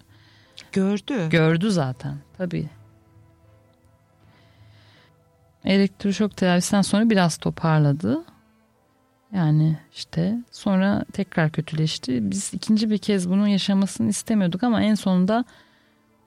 Gördü. 0.72 1.30
Gördü 1.30 1.72
zaten 1.72 2.18
tabii. 2.38 2.70
Elektroşok 5.66 6.38
tedavisinden 6.38 6.82
sonra 6.82 7.10
biraz 7.10 7.38
toparladı. 7.38 8.24
Yani 9.34 9.78
işte 9.94 10.44
sonra 10.52 11.06
tekrar 11.14 11.52
kötüleşti. 11.52 12.32
Biz 12.32 12.54
ikinci 12.54 12.90
bir 12.90 12.98
kez 12.98 13.30
bunun 13.30 13.48
yaşamasını 13.48 14.10
istemiyorduk 14.10 14.64
ama 14.64 14.82
en 14.82 14.96
sonunda 14.96 15.46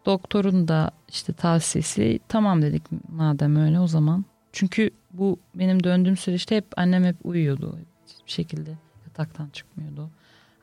doktorun 0.07 0.69
da 0.69 0.91
işte 1.09 1.33
tavsiyesi 1.33 2.21
tamam 2.29 2.63
dedik 2.63 2.83
madem 3.09 3.57
öyle 3.57 3.81
o 3.81 3.87
zaman. 3.87 4.25
Çünkü 4.59 4.91
bu 5.13 5.39
benim 5.55 5.85
döndüğüm 5.85 6.17
süreçte 6.17 6.57
hep 6.57 6.65
annem 6.77 7.05
hep 7.05 7.17
uyuyordu. 7.25 7.79
Hiçbir 8.07 8.31
şekilde 8.31 8.75
yataktan 9.07 9.49
çıkmıyordu. 9.49 10.11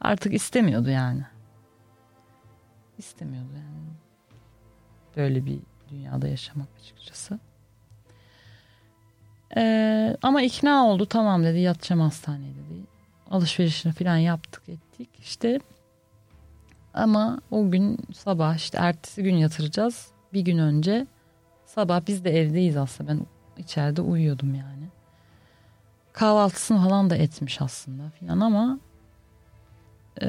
Artık 0.01 0.34
istemiyordu 0.34 0.89
yani. 0.89 1.23
İstemiyordu 2.97 3.49
yani. 3.53 3.89
Böyle 5.17 5.45
bir 5.45 5.60
dünyada 5.89 6.27
yaşamak 6.27 6.67
açıkçası. 6.79 7.39
Ee, 9.58 10.17
ama 10.21 10.41
ikna 10.41 10.88
oldu 10.88 11.05
tamam 11.05 11.43
dedi 11.43 11.60
yatacağım 11.60 12.01
hastaneye 12.01 12.53
dedi. 12.53 12.84
Alışverişini 13.31 13.93
falan 13.93 14.17
yaptık 14.17 14.69
ettik 14.69 15.10
işte. 15.19 15.60
Ama 16.93 17.41
o 17.51 17.71
gün 17.71 17.97
sabah 18.13 18.55
işte 18.55 18.77
ertesi 18.77 19.23
gün 19.23 19.36
yatıracağız. 19.36 20.08
Bir 20.34 20.41
gün 20.41 20.58
önce 20.58 21.08
sabah 21.65 22.01
biz 22.08 22.25
de 22.25 22.39
evdeyiz 22.39 22.77
aslında 22.77 23.12
ben 23.12 23.35
içeride 23.58 24.02
uyuyordum 24.02 24.56
yani. 24.56 24.88
Kahvaltısını 26.13 26.78
falan 26.78 27.10
da 27.10 27.15
etmiş 27.15 27.62
aslında 27.62 28.10
filan 28.10 28.39
ama 28.39 28.80
e, 30.22 30.28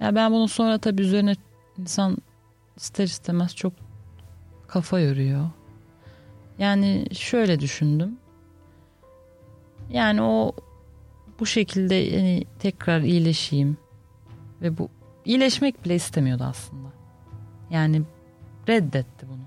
ya 0.00 0.14
ben 0.14 0.32
bunu 0.32 0.48
sonra 0.48 0.78
tabii 0.78 1.02
üzerine 1.02 1.36
insan 1.78 2.16
ister 2.76 3.04
istemez 3.04 3.56
çok 3.56 3.72
kafa 4.68 5.00
yoruyor. 5.00 5.50
Yani 6.58 7.06
şöyle 7.12 7.60
düşündüm. 7.60 8.18
Yani 9.90 10.22
o 10.22 10.52
bu 11.40 11.46
şekilde 11.46 11.94
yani 11.94 12.44
tekrar 12.58 13.00
iyileşeyim 13.00 13.76
ve 14.62 14.78
bu 14.78 14.88
iyileşmek 15.24 15.84
bile 15.84 15.94
istemiyordu 15.94 16.44
aslında. 16.44 16.88
Yani 17.70 18.02
reddetti 18.68 19.28
bunu. 19.28 19.42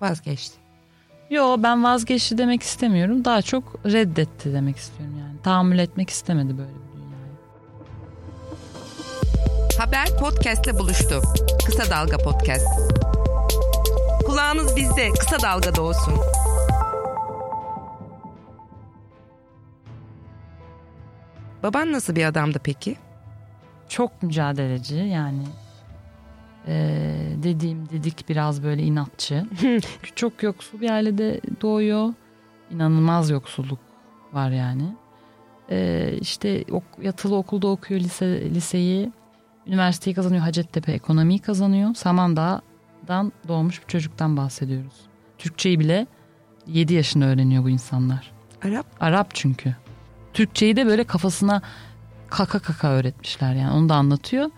Vazgeçti. 0.00 0.63
Yo 1.34 1.56
ben 1.58 1.84
vazgeçti 1.84 2.38
demek 2.38 2.62
istemiyorum. 2.62 3.24
Daha 3.24 3.42
çok 3.42 3.86
reddetti 3.86 4.54
demek 4.54 4.76
istiyorum 4.76 5.16
yani. 5.18 5.42
Tahammül 5.42 5.78
etmek 5.78 6.10
istemedi 6.10 6.58
böyle 6.58 6.70
bir 6.70 6.92
dünyayı. 6.96 7.32
Haber 9.78 10.18
podcastle 10.18 10.78
buluştu. 10.78 11.22
Kısa 11.66 11.90
Dalga 11.90 12.18
Podcast. 12.18 12.66
Kulağınız 14.26 14.76
bizde. 14.76 15.10
Kısa 15.10 15.40
Dalga'da 15.42 15.82
olsun. 15.82 16.14
Baban 21.62 21.92
nasıl 21.92 22.16
bir 22.16 22.24
adamdı 22.24 22.60
peki? 22.64 22.96
Çok 23.88 24.22
mücadeleci 24.22 24.96
yani 24.96 25.42
ee, 26.68 27.16
dediğim 27.42 27.88
dedik 27.88 28.28
biraz 28.28 28.62
böyle 28.62 28.82
inatçı. 28.82 29.46
çok 30.14 30.42
yoksul 30.42 30.80
bir 30.80 30.90
ailede 30.90 31.40
doğuyor. 31.62 32.14
inanılmaz 32.70 33.30
yoksulluk 33.30 33.78
var 34.32 34.50
yani. 34.50 34.94
Ee, 35.70 36.14
işte 36.20 36.64
ok, 36.70 36.84
yatılı 37.02 37.36
okulda 37.36 37.66
okuyor 37.66 38.00
lise, 38.00 38.50
liseyi. 38.50 39.12
Üniversiteyi 39.66 40.14
kazanıyor. 40.14 40.42
Hacettepe 40.42 40.92
ekonomiyi 40.92 41.38
kazanıyor. 41.38 41.94
Samandağ'dan 41.94 43.32
doğmuş 43.48 43.82
bir 43.82 43.86
çocuktan 43.86 44.36
bahsediyoruz. 44.36 44.94
Türkçeyi 45.38 45.80
bile 45.80 46.06
7 46.66 46.94
yaşında 46.94 47.24
öğreniyor 47.24 47.64
bu 47.64 47.70
insanlar. 47.70 48.32
Arap? 48.64 48.86
Arap 49.00 49.34
çünkü. 49.34 49.76
Türkçeyi 50.34 50.76
de 50.76 50.86
böyle 50.86 51.04
kafasına 51.04 51.62
kaka 52.28 52.58
kaka 52.58 52.88
öğretmişler 52.88 53.54
yani 53.54 53.70
onu 53.70 53.88
da 53.88 53.94
anlatıyor. 53.94 54.50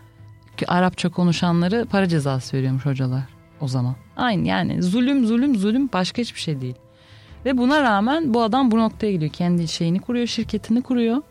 Arapça 0.68 1.08
konuşanları 1.08 1.86
para 1.90 2.08
cezası 2.08 2.56
veriyormuş 2.56 2.86
hocalar 2.86 3.22
o 3.60 3.68
zaman. 3.68 3.94
Aynı 4.16 4.48
yani 4.48 4.82
zulüm 4.82 5.26
zulüm 5.26 5.56
zulüm 5.56 5.92
başka 5.92 6.22
hiçbir 6.22 6.40
şey 6.40 6.60
değil. 6.60 6.74
Ve 7.44 7.58
buna 7.58 7.82
rağmen 7.82 8.34
bu 8.34 8.42
adam 8.42 8.70
bu 8.70 8.78
noktaya 8.78 9.12
gidiyor. 9.12 9.32
Kendi 9.32 9.68
şeyini 9.68 10.00
kuruyor, 10.00 10.26
şirketini 10.26 10.82
kuruyor. 10.82 11.22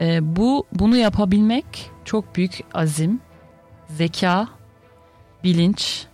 Ee, 0.00 0.36
bu 0.36 0.66
bunu 0.72 0.96
yapabilmek 0.96 1.90
çok 2.04 2.36
büyük 2.36 2.60
azim, 2.74 3.20
zeka, 3.88 4.48
bilinç, 5.44 6.06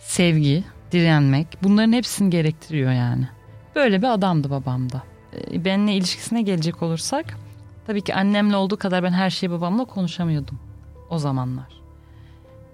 sevgi, 0.00 0.64
direnmek. 0.92 1.46
Bunların 1.62 1.92
hepsini 1.92 2.30
gerektiriyor 2.30 2.92
yani. 2.92 3.28
Böyle 3.74 4.02
bir 4.02 4.12
adamdı 4.12 4.50
babam 4.50 4.92
da. 4.92 5.02
Ee, 5.32 5.64
benimle 5.64 5.92
ilişkisine 5.94 6.42
gelecek 6.42 6.82
olursak 6.82 7.36
tabii 7.86 8.02
ki 8.02 8.14
annemle 8.14 8.56
olduğu 8.56 8.76
kadar 8.76 9.02
ben 9.02 9.12
her 9.12 9.30
şeyi 9.30 9.50
babamla 9.50 9.84
konuşamıyordum 9.84 10.69
o 11.10 11.18
zamanlar. 11.18 11.80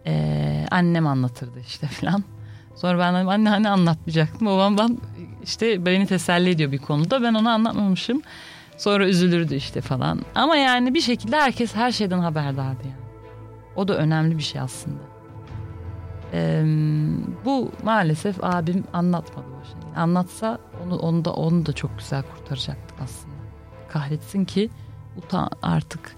Ee, 0.07 0.67
annem 0.71 1.07
anlatırdı 1.07 1.61
işte 1.61 1.87
filan. 1.87 2.25
Sonra 2.75 2.99
ben 2.99 3.15
dedim 3.15 3.29
anne 3.29 3.49
hani 3.49 3.69
anlatmayacaktım. 3.69 4.47
Babam 4.47 4.79
ben 4.79 4.99
işte 5.45 5.87
beni 5.87 6.07
teselli 6.07 6.51
ediyor 6.51 6.73
bir 6.73 6.79
konuda. 6.79 7.23
Ben 7.23 7.35
onu 7.35 7.49
anlatmamışım. 7.49 8.23
Sonra 8.77 9.09
üzülürdü 9.09 9.55
işte 9.55 9.81
falan. 9.81 10.21
Ama 10.35 10.57
yani 10.57 10.95
bir 10.95 11.01
şekilde 11.01 11.37
herkes 11.37 11.75
her 11.75 11.93
şeyden 11.93 12.19
haberdardı 12.19 12.83
yani. 12.85 13.07
O 13.77 13.89
da 13.89 13.97
önemli 13.97 14.39
bir 14.39 14.43
şey 14.43 14.61
aslında. 14.61 15.03
Ee, 16.33 16.65
bu 17.45 17.73
maalesef 17.85 18.45
abim 18.45 18.85
anlatmadı 18.93 19.47
başına. 19.61 20.03
Anlatsa 20.03 20.59
onu, 20.87 20.97
onu 20.97 21.25
da 21.25 21.33
onu 21.33 21.67
da 21.67 21.73
çok 21.73 21.99
güzel 21.99 22.23
kurtaracaktık 22.23 23.01
aslında. 23.01 23.35
Kahretsin 23.89 24.45
ki 24.45 24.71
utan 25.17 25.51
artık 25.63 26.17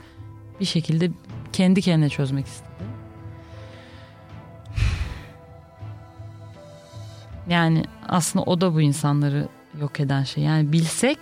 bir 0.60 0.64
şekilde 0.64 1.10
kendi 1.58 1.82
kendine 1.82 2.08
çözmek 2.08 2.46
istedi. 2.46 2.68
Yani 7.48 7.84
aslında 8.08 8.44
o 8.44 8.60
da 8.60 8.74
bu 8.74 8.80
insanları 8.80 9.48
yok 9.80 10.00
eden 10.00 10.22
şey. 10.22 10.44
Yani 10.44 10.72
bilsek 10.72 11.18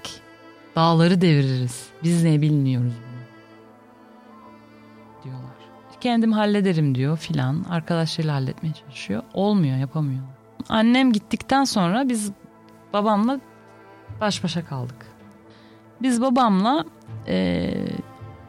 dağları 0.77 1.20
deviririz. 1.20 1.87
Biz 2.03 2.25
ne 2.25 2.40
bilmiyoruz 2.40 2.92
bunu. 2.92 3.16
Diyorlar. 5.25 5.57
Kendim 6.01 6.33
hallederim 6.33 6.94
diyor 6.94 7.18
filan. 7.18 7.64
Arkadaşlarıyla 7.70 8.35
halletmeye 8.35 8.75
çalışıyor. 8.75 9.22
Olmuyor 9.35 9.77
yapamıyor. 9.77 10.22
Annem 10.68 11.12
gittikten 11.12 11.64
sonra 11.64 12.09
biz 12.09 12.33
babamla 12.92 13.40
baş 14.20 14.44
başa 14.44 14.64
kaldık. 14.64 15.07
Biz 16.03 16.22
babamla 16.22 16.85
e, 17.29 17.72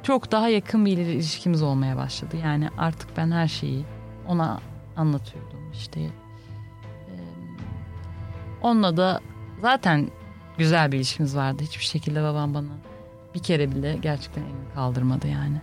çok 0.08 0.32
daha 0.32 0.50
yakın 0.50 0.86
bir 0.86 0.98
ilişkimiz 0.98 1.62
olmaya 1.62 1.98
başladı. 1.98 2.38
Yani 2.44 2.70
artık 2.78 3.18
ben 3.18 3.32
her 3.32 3.48
şeyi 3.48 3.86
ona 4.28 4.60
anlatıyordum. 4.98 5.72
İşte 5.74 6.10
onunla 8.62 8.98
da 8.98 9.20
zaten 9.62 10.08
güzel 10.58 10.92
bir 10.92 10.98
ilişkimiz 10.98 11.36
vardı. 11.36 11.64
Hiçbir 11.64 11.84
şekilde 11.84 12.24
babam 12.24 12.54
bana 12.54 12.68
bir 13.36 13.40
kere 13.40 13.72
bile 13.72 13.98
gerçekten 14.02 14.42
elini 14.42 14.74
kaldırmadı 14.76 15.28
yani. 15.28 15.62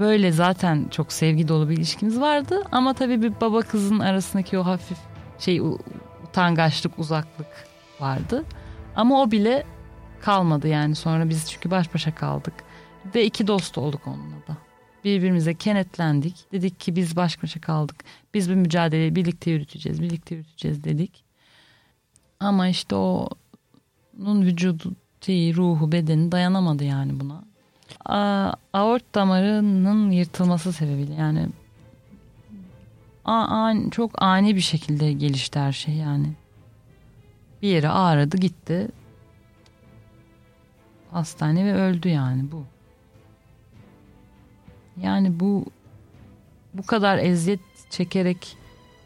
Böyle 0.00 0.32
zaten 0.32 0.88
çok 0.90 1.12
sevgi 1.12 1.48
dolu 1.48 1.68
bir 1.68 1.76
ilişkimiz 1.76 2.20
vardı 2.20 2.62
ama 2.72 2.94
tabii 2.94 3.22
bir 3.22 3.40
baba 3.40 3.60
kızın 3.60 3.98
arasındaki 3.98 4.58
o 4.58 4.66
hafif 4.66 4.98
şey 5.38 5.60
utangaçlık, 6.28 6.98
uzaklık 6.98 7.66
vardı. 8.00 8.44
Ama 8.96 9.22
o 9.22 9.30
bile 9.30 9.64
kalmadı 10.24 10.68
yani 10.68 10.94
sonra 10.94 11.28
biz 11.28 11.50
çünkü 11.50 11.70
baş 11.70 11.94
başa 11.94 12.14
kaldık 12.14 12.54
ve 13.14 13.24
iki 13.24 13.46
dost 13.46 13.78
olduk 13.78 14.06
onunla 14.06 14.36
da. 14.48 14.56
Birbirimize 15.04 15.54
kenetlendik. 15.54 16.52
Dedik 16.52 16.80
ki 16.80 16.96
biz 16.96 17.16
baş 17.16 17.42
başa 17.42 17.60
kaldık. 17.60 17.96
Biz 18.34 18.50
bu 18.50 18.54
mücadeleyi 18.54 19.16
birlikte 19.16 19.50
yürüteceğiz, 19.50 20.02
birlikte 20.02 20.34
yürüteceğiz 20.34 20.84
dedik. 20.84 21.24
Ama 22.40 22.68
işte 22.68 22.94
o 22.94 23.28
onun 24.22 24.42
vücudu, 24.42 24.92
şeyi, 25.20 25.56
ruhu, 25.56 25.92
bedeni 25.92 26.32
dayanamadı 26.32 26.84
yani 26.84 27.20
buna. 27.20 27.44
A, 28.04 28.52
aort 28.72 29.14
damarının 29.14 30.10
yırtılması 30.10 30.72
sebebiyle 30.72 31.14
yani 31.14 31.46
a, 33.24 33.66
a, 33.66 33.90
çok 33.90 34.22
ani 34.22 34.56
bir 34.56 34.60
şekilde 34.60 35.12
gelişti 35.12 35.58
her 35.58 35.72
şey 35.72 35.94
yani. 35.94 36.32
Bir 37.62 37.68
yere 37.68 37.88
ağrıdı 37.88 38.36
gitti 38.36 38.88
hastane 41.14 41.64
ve 41.64 41.74
öldü 41.74 42.08
yani 42.08 42.52
bu. 42.52 42.64
Yani 45.02 45.40
bu 45.40 45.64
bu 46.74 46.82
kadar 46.82 47.18
eziyet 47.18 47.60
çekerek 47.90 48.56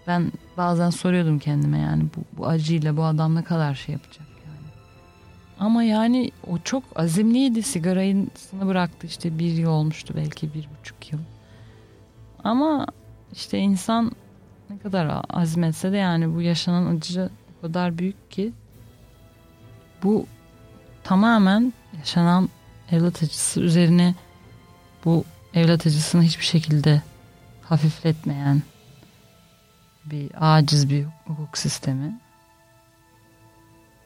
ben 0.07 0.33
bazen 0.57 0.90
soruyordum 0.90 1.38
kendime 1.38 1.79
yani 1.79 2.03
bu, 2.03 2.38
bu 2.38 2.47
acıyla 2.47 2.97
bu 2.97 3.05
adam 3.05 3.35
ne 3.35 3.42
kadar 3.42 3.75
şey 3.75 3.92
yapacak 3.92 4.27
yani. 4.47 4.68
Ama 5.61 5.83
yani 5.83 6.31
o 6.47 6.59
çok 6.64 6.85
azimliydi 6.97 7.62
sigarasını 7.62 8.66
bıraktı 8.68 9.07
işte 9.07 9.38
bir 9.38 9.53
yıl 9.53 9.71
olmuştu 9.71 10.14
belki 10.16 10.55
bir 10.55 10.68
buçuk 10.81 11.12
yıl. 11.12 11.21
Ama 12.44 12.87
işte 13.33 13.59
insan 13.59 14.12
ne 14.71 14.79
kadar 14.79 15.23
azmetse 15.31 15.92
de 15.92 15.97
yani 15.97 16.35
bu 16.35 16.42
yaşanan 16.42 16.97
acı 16.97 17.31
o 17.59 17.61
kadar 17.61 17.99
büyük 17.99 18.31
ki 18.31 18.53
bu 20.03 20.27
tamamen 21.09 21.73
yaşanan 21.99 22.49
evlat 22.90 23.23
acısı 23.23 23.61
üzerine 23.61 24.14
bu 25.05 25.25
evlat 25.55 25.87
acısını 25.87 26.23
hiçbir 26.23 26.44
şekilde 26.44 27.03
hafifletmeyen 27.62 28.62
bir 30.05 30.31
aciz 30.40 30.90
bir 30.90 31.07
hukuk 31.27 31.59
sistemi. 31.59 32.21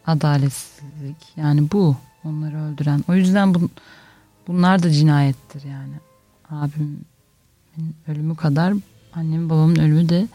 Adaletsizlik. 0.06 1.16
Yani 1.36 1.70
bu 1.72 1.96
onları 2.24 2.56
öldüren. 2.56 3.04
O 3.08 3.14
yüzden 3.14 3.54
bu, 3.54 3.70
bunlar 4.46 4.82
da 4.82 4.90
cinayettir 4.90 5.62
yani. 5.62 5.94
Abimin 6.50 7.06
ölümü 8.08 8.36
kadar 8.36 8.74
annemin 9.12 9.50
babamın 9.50 9.76
ölümü 9.76 10.08
de 10.08 10.28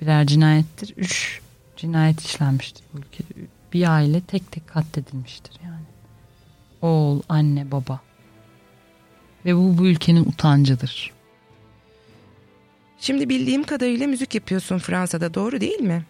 birer 0.00 0.26
cinayettir. 0.26 0.94
Üç 0.96 1.40
cinayet 1.76 2.20
işlenmiştir 2.20 2.84
bu 2.94 2.98
ülkede. 2.98 3.28
Bir 3.72 3.94
aile 3.94 4.20
tek 4.20 4.52
tek 4.52 4.68
katledilmiştir 4.68 5.60
yani 5.64 5.89
oğul 6.82 7.22
anne 7.28 7.70
baba 7.70 8.00
ve 9.44 9.56
bu 9.56 9.78
bu 9.78 9.86
ülkenin 9.86 10.24
utancıdır. 10.24 11.12
Şimdi 13.00 13.28
bildiğim 13.28 13.62
kadarıyla 13.62 14.06
müzik 14.06 14.34
yapıyorsun 14.34 14.78
Fransa'da 14.78 15.34
doğru 15.34 15.60
değil 15.60 15.80
mi? 15.80 16.04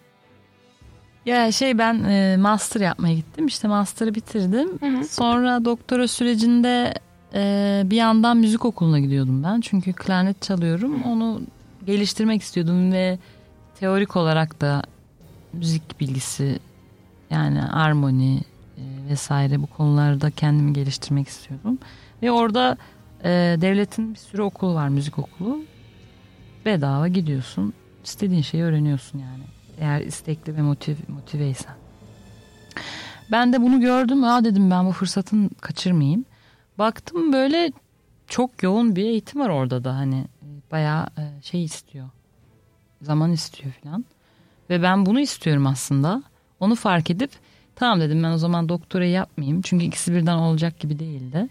Ya 1.25 1.51
şey 1.51 1.77
ben 1.77 2.03
e, 2.03 2.37
master 2.37 2.81
yapmaya 2.81 3.15
gittim 3.15 3.47
işte 3.47 3.67
master'ı 3.67 4.15
bitirdim. 4.15 4.69
Hı 4.79 4.97
hı. 4.97 5.03
Sonra 5.03 5.65
doktora 5.65 6.07
sürecinde 6.07 6.93
e, 7.33 7.81
bir 7.85 7.95
yandan 7.95 8.37
müzik 8.37 8.65
okuluna 8.65 8.99
gidiyordum 8.99 9.43
ben. 9.43 9.61
Çünkü 9.61 9.93
klarnet 9.93 10.41
çalıyorum 10.41 11.03
onu 11.03 11.41
geliştirmek 11.85 12.41
istiyordum 12.41 12.91
ve 12.91 13.19
teorik 13.79 14.15
olarak 14.15 14.61
da 14.61 14.83
müzik 15.53 15.99
bilgisi 15.99 16.59
yani 17.29 17.63
armoni 17.63 18.41
vesaire 19.09 19.61
bu 19.61 19.67
konularda 19.67 20.31
kendimi 20.31 20.73
geliştirmek 20.73 21.27
istiyordum. 21.27 21.79
Ve 22.21 22.31
orada 22.31 22.77
ee, 23.23 23.57
devletin 23.61 24.13
bir 24.13 24.19
sürü 24.19 24.41
okulu 24.41 24.73
var 24.73 24.89
müzik 24.89 25.19
okulu. 25.19 25.59
Bedava 26.65 27.07
gidiyorsun. 27.07 27.73
istediğin 28.03 28.41
şeyi 28.41 28.63
öğreniyorsun 28.63 29.19
yani. 29.19 29.43
Eğer 29.79 30.01
istekli 30.01 30.55
ve 30.55 30.61
motiv, 30.61 30.95
motiveysen. 31.07 31.75
Ben 33.31 33.53
de 33.53 33.61
bunu 33.61 33.81
gördüm. 33.81 34.23
Aa 34.23 34.43
dedim 34.43 34.71
ben 34.71 34.85
bu 34.85 34.91
fırsatın 34.91 35.49
kaçırmayayım. 35.61 36.25
Baktım 36.77 37.33
böyle 37.33 37.71
çok 38.27 38.63
yoğun 38.63 38.95
bir 38.95 39.03
eğitim 39.03 39.41
var 39.41 39.49
orada 39.49 39.83
da 39.83 39.95
hani 39.95 40.25
bayağı 40.71 41.07
e, 41.17 41.41
şey 41.41 41.63
istiyor. 41.63 42.09
Zaman 43.01 43.31
istiyor 43.31 43.73
falan. 43.83 44.05
Ve 44.69 44.83
ben 44.83 45.05
bunu 45.05 45.19
istiyorum 45.19 45.67
aslında. 45.67 46.23
Onu 46.59 46.75
fark 46.75 47.09
edip 47.09 47.31
tamam 47.75 48.01
dedim 48.01 48.23
ben 48.23 48.31
o 48.31 48.37
zaman 48.37 48.69
doktorayı 48.69 49.11
yapmayayım. 49.11 49.61
Çünkü 49.61 49.85
ikisi 49.85 50.13
birden 50.13 50.37
olacak 50.37 50.79
gibi 50.79 50.99
değildi. 50.99 51.47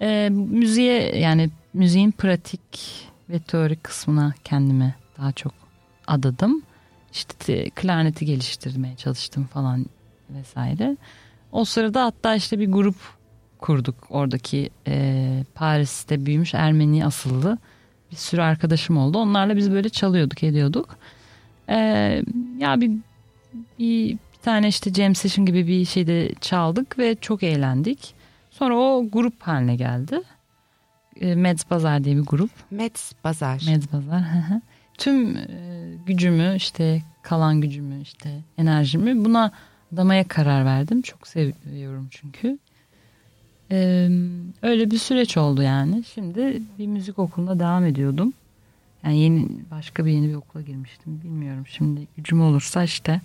E, 0.00 0.28
müziğe 0.30 1.18
yani 1.18 1.50
müziğin 1.74 2.10
pratik 2.10 2.60
ve 3.30 3.38
teorik 3.38 3.84
kısmına 3.84 4.34
kendime 4.44 4.94
daha 5.18 5.32
çok 5.32 5.52
adadım. 6.06 6.62
İşte 7.12 7.70
klarneti 7.70 8.26
geliştirmeye 8.26 8.96
çalıştım 8.96 9.44
falan. 9.44 9.86
vesaire. 10.30 10.96
O 11.52 11.64
sırada 11.64 12.04
hatta 12.04 12.34
işte 12.34 12.58
bir 12.58 12.72
grup 12.72 12.96
kurduk 13.58 13.94
oradaki 14.10 14.70
e, 14.86 15.44
Paris'te 15.54 16.26
büyümüş 16.26 16.54
Ermeni 16.54 17.06
asıllı 17.06 17.58
bir 18.10 18.16
sürü 18.16 18.40
arkadaşım 18.42 18.96
oldu. 18.96 19.18
Onlarla 19.18 19.56
biz 19.56 19.72
böyle 19.72 19.88
çalıyorduk 19.88 20.42
ediyorduk. 20.42 20.96
E, 21.68 21.76
ya 22.58 22.80
bir, 22.80 22.92
bir 23.78 24.18
tane 24.44 24.68
işte 24.68 24.94
jam 24.94 25.14
session 25.14 25.46
gibi 25.46 25.66
bir 25.66 25.84
şeyde 25.84 26.34
çaldık 26.40 26.98
ve 26.98 27.16
çok 27.20 27.42
eğlendik. 27.42 28.14
Sonra 28.50 28.76
o 28.76 29.08
grup 29.12 29.42
haline 29.42 29.76
geldi. 29.76 30.20
E, 31.20 31.34
Meds 31.34 31.70
Bazar 31.70 32.04
diye 32.04 32.16
bir 32.16 32.26
grup. 32.26 32.50
Meds 32.70 33.12
Bazar. 33.24 33.62
Meds 33.66 33.92
Bazar. 33.92 34.24
Tüm 34.98 35.36
e, 35.36 35.48
gücümü 36.06 36.54
işte 36.56 37.02
kalan 37.22 37.60
gücümü 37.60 38.02
işte 38.02 38.30
enerjimi 38.58 39.24
buna 39.24 39.52
adamaya 39.92 40.28
karar 40.28 40.64
verdim. 40.64 41.02
Çok 41.02 41.28
seviyorum 41.28 42.08
çünkü. 42.10 42.58
Ee, 43.70 44.08
öyle 44.62 44.90
bir 44.90 44.98
süreç 44.98 45.36
oldu 45.36 45.62
yani. 45.62 46.04
Şimdi 46.14 46.62
bir 46.78 46.86
müzik 46.86 47.18
okulunda 47.18 47.58
devam 47.58 47.84
ediyordum. 47.84 48.32
Yani 49.04 49.18
yeni 49.18 49.48
başka 49.70 50.06
bir 50.06 50.10
yeni 50.10 50.28
bir 50.28 50.34
okula 50.34 50.62
girmiştim. 50.62 51.20
Bilmiyorum 51.24 51.64
şimdi 51.66 52.06
gücüm 52.16 52.42
olursa 52.42 52.82
işte 52.82 53.20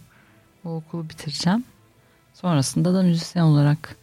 o 0.65 0.75
okulu 0.75 1.09
bitireceğim. 1.09 1.63
Sonrasında 2.33 2.93
da 2.93 3.03
müzisyen 3.03 3.43
olarak 3.43 3.95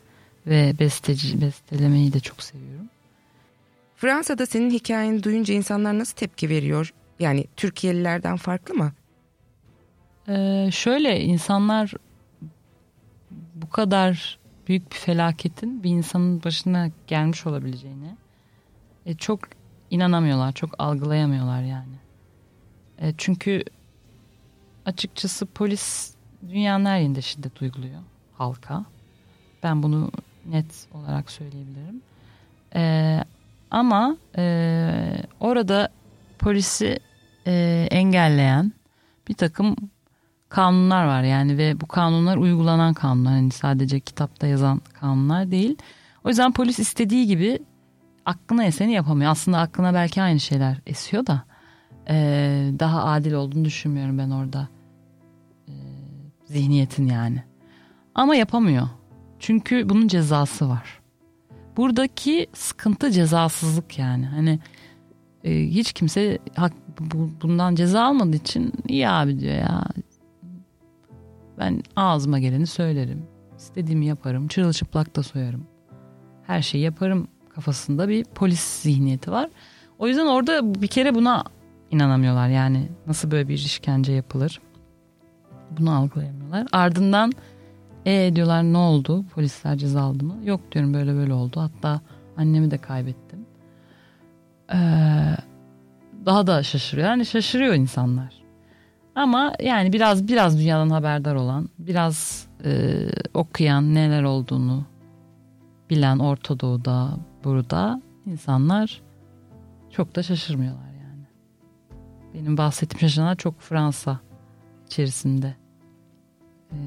ve 0.47 0.75
besteci 0.79 1.41
bestelemeyi 1.41 2.13
de 2.13 2.21
çok 2.21 2.43
seviyorum. 2.43 2.87
Fransa'da 3.97 4.47
senin 4.47 4.71
hikayeni 4.71 5.23
duyunca 5.23 5.55
insanlar 5.55 5.99
nasıl 5.99 6.15
tepki 6.17 6.49
veriyor? 6.49 6.93
Yani 7.19 7.45
Türkiye'lilerden 7.57 8.37
farklı 8.37 8.75
mı? 8.75 8.93
Ee, 10.29 10.69
şöyle 10.73 11.21
insanlar 11.21 11.93
bu 13.55 13.71
kadar 13.71 14.39
büyük 14.69 14.91
bir 14.91 14.97
felaketin 14.97 15.83
bir 15.83 15.91
insanın 15.91 16.45
başına 16.45 16.91
gelmiş 17.07 17.47
olabileceğini 17.47 18.17
e, 19.07 19.15
çok 19.15 19.41
inanamıyorlar, 19.91 20.53
çok 20.53 20.71
algılayamıyorlar 20.79 21.63
yani. 21.63 21.97
E, 22.99 23.15
çünkü 23.19 23.65
açıkçası 24.85 25.47
polis 25.47 26.16
dünyanın 26.49 26.85
her 26.85 26.99
yerinde 26.99 27.23
şiddet 27.23 27.63
uyguluyor 27.63 28.01
halka. 28.39 28.85
Ben 29.63 29.83
bunu 29.83 30.11
net 30.47 30.89
olarak 30.95 31.31
söyleyebilirim. 31.31 32.03
E, 32.75 33.25
ama 33.71 34.17
e, 34.37 35.23
orada 35.41 35.89
polisi 36.39 36.99
e, 37.47 37.87
engelleyen 37.91 38.73
bir 39.29 39.35
takım 39.35 39.77
kanunlar 40.49 41.07
var 41.07 41.23
yani 41.23 41.59
ve 41.59 41.81
bu 41.81 41.87
kanunlar 41.87 42.37
uygulanan 42.37 42.95
kanunlar. 42.95 43.37
Yani 43.37 43.51
sadece 43.51 44.01
kitapta 44.01 44.47
yazan 44.47 44.81
kanunlar 45.01 45.51
değil. 45.51 45.77
O 46.25 46.29
yüzden 46.29 46.53
polis 46.53 46.79
istediği 46.79 47.27
gibi 47.27 47.59
aklına 48.25 48.65
eseni 48.65 48.93
yapamıyor. 48.93 49.31
Aslında 49.31 49.59
aklına 49.59 49.95
belki 49.95 50.23
aynı 50.23 50.41
şeyler 50.41 50.77
esiyor 50.87 51.27
da 51.27 51.45
e, 52.09 52.17
daha 52.79 53.05
adil 53.05 53.33
olduğunu 53.33 53.65
düşünmüyorum 53.65 54.19
ben 54.19 54.31
orada 54.31 54.69
zihniyetin 56.47 57.07
yani. 57.07 57.43
Ama 58.15 58.37
yapamıyor. 58.37 58.89
Çünkü 59.39 59.89
bunun 59.89 60.09
cezası 60.09 60.69
var. 60.69 61.01
Buradaki 61.77 62.47
sıkıntı 62.55 63.11
cezasızlık 63.11 63.99
yani. 63.99 64.27
Hani 64.27 64.59
e, 65.45 65.67
hiç 65.67 65.93
kimse 65.93 66.39
hak, 66.57 66.73
bu, 67.01 67.31
bundan 67.43 67.75
ceza 67.75 68.05
almadığı 68.05 68.37
için 68.37 68.73
iyi 68.89 69.09
abi 69.09 69.41
diyor 69.41 69.55
ya 69.55 69.85
ben 71.59 71.83
ağzıma 71.97 72.39
geleni 72.39 72.67
söylerim. 72.67 73.27
İstediğimi 73.59 74.07
yaparım. 74.07 74.49
Çırılçıplak 74.49 75.17
da 75.17 75.23
soyarım. 75.23 75.67
Her 76.43 76.63
şeyi 76.63 76.85
yaparım 76.85 77.29
kafasında 77.55 78.09
bir 78.09 78.25
polis 78.25 78.61
zihniyeti 78.61 79.33
var. 79.33 79.51
O 79.99 80.09
yüzden 80.09 80.27
orada 80.27 80.83
bir 80.83 80.87
kere 80.87 81.15
buna 81.15 81.45
inanamıyorlar. 81.91 82.49
Yani 82.49 82.89
nasıl 83.07 83.31
böyle 83.31 83.49
bir 83.49 83.55
işkence 83.55 84.13
yapılır? 84.13 84.61
Bunu 85.71 85.97
algılayamıyorlar. 85.97 86.67
Ardından 86.73 87.33
e 88.07 88.33
diyorlar 88.37 88.63
ne 88.63 88.79
oldu? 88.79 89.25
Polisler 89.35 89.77
ceza 89.77 90.03
aldı 90.03 90.25
mı? 90.25 90.35
Yok 90.45 90.73
diyorum 90.73 90.95
böyle 90.95 91.15
böyle 91.15 91.33
oldu. 91.33 91.61
Hatta 91.61 92.01
annemi 92.37 92.71
de 92.71 92.79
kaybettim. 92.79 93.47
Ee, 94.73 94.77
daha 96.27 96.47
da 96.47 96.63
şaşırıyor. 96.63 97.09
Yani 97.09 97.27
şaşırıyor 97.27 97.75
insanlar. 97.75 98.47
Ama 99.15 99.53
yani 99.61 99.93
biraz 99.93 100.29
biraz 100.29 100.59
dünyadan 100.59 100.91
haberdar 100.91 101.35
olan, 101.35 101.69
biraz 101.79 102.47
e, 102.65 103.01
okuyan 103.35 103.95
neler 103.95 104.23
olduğunu 104.23 104.85
bilen 105.91 106.19
Orta 106.19 106.61
Doğu'da, 106.61 107.19
burada 107.45 108.03
insanlar 108.27 109.03
çok 109.91 110.17
da 110.17 110.23
şaşırmıyorlar 110.23 110.93
yani. 111.03 111.27
Benim 112.35 112.57
bahsettiğim 112.57 113.01
şaşıranlar 113.01 113.37
çok 113.37 113.61
Fransa 113.61 114.19
içerisinde 114.87 115.55
e, 116.73 116.79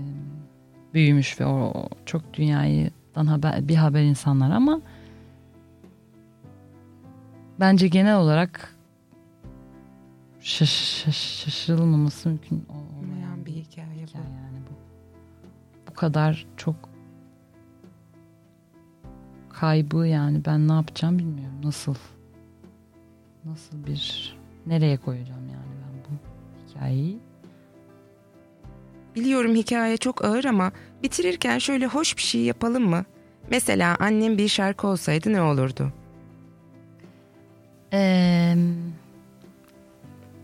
büyümüş 0.94 1.42
ve 1.42 1.46
o 1.46 1.90
çok 2.06 2.34
dünyayıdan 2.34 3.26
haber, 3.26 3.68
bir 3.68 3.76
haber 3.76 4.04
insanlar 4.04 4.52
ama 4.52 4.82
bence 7.60 7.88
genel 7.88 8.18
olarak 8.18 8.76
şaş, 10.40 10.70
şaş, 10.70 11.18
şaşırılmaması 11.18 12.30
mümkün 12.30 12.66
olmayan 12.70 13.46
bir 13.46 13.52
hikaye, 13.52 14.06
hikaye 14.06 14.26
bu. 14.26 14.36
yani 14.36 14.60
bu. 14.70 14.74
Bu 15.90 15.94
kadar 15.94 16.48
çok 16.58 16.76
kaybı 19.50 20.08
yani 20.08 20.46
ben 20.46 20.68
ne 20.68 20.74
yapacağım 20.74 21.20
bilmiyorum. 21.20 21.56
Nasıl 21.64 21.96
nasıl 23.46 23.86
bir 23.88 24.36
nereye 24.66 24.98
koyacağım 24.98 25.50
yani 25.50 25.72
ben 25.82 26.04
bu 26.04 26.18
hikayeyi. 26.70 27.20
Biliyorum 29.20 29.56
hikaye 29.56 29.98
çok 29.98 30.26
ağır 30.26 30.46
ama 30.46 30.72
bitirirken 31.04 31.58
şöyle 31.58 31.86
hoş 31.86 32.18
bir 32.18 32.22
şey 32.22 32.42
yapalım 32.42 32.90
mı? 32.90 33.06
Mesela 33.50 33.98
annem 34.00 34.38
bir 34.38 34.48
şarkı 34.48 34.88
olsaydı 34.88 35.34
ne 35.34 35.42
olurdu? 35.42 35.94
Eee 37.94 38.58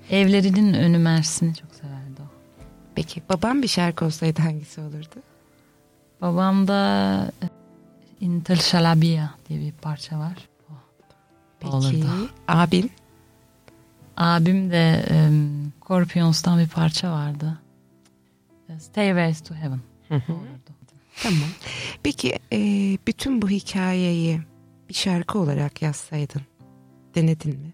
Evlerinin 0.09 0.73
önü 0.73 0.97
Mersin'i 0.97 1.55
çok 1.55 1.75
severdi 1.75 2.21
o. 2.21 2.25
Peki 2.95 3.21
babam 3.29 3.61
bir 3.61 3.67
şarkı 3.67 4.05
olsaydı 4.05 4.41
hangisi 4.41 4.81
olurdu? 4.81 5.15
Babam 6.21 6.67
da 6.67 7.31
e, 7.43 7.47
Intel 8.21 8.57
Şalabiya 8.57 9.33
diye 9.49 9.59
bir 9.59 9.71
parça 9.71 10.19
var. 10.19 10.49
Peki 11.59 11.75
olurdu. 11.75 12.05
abin? 12.47 12.91
Abim 14.17 14.71
de 14.71 15.05
um, 15.29 15.73
Scorpions'tan 15.83 16.59
bir 16.59 16.67
parça 16.67 17.11
vardı. 17.11 17.59
Stairways 18.80 19.41
to 19.41 19.56
Heaven. 19.56 19.82
olurdu. 20.12 20.71
Tamam. 21.23 21.49
Peki 22.04 22.39
e, 22.54 22.58
bütün 23.08 23.41
bu 23.41 23.49
hikayeyi 23.49 24.41
bir 24.89 24.93
şarkı 24.93 25.39
olarak 25.39 25.82
yazsaydın 25.82 26.41
denedin 27.15 27.60
mi? 27.60 27.73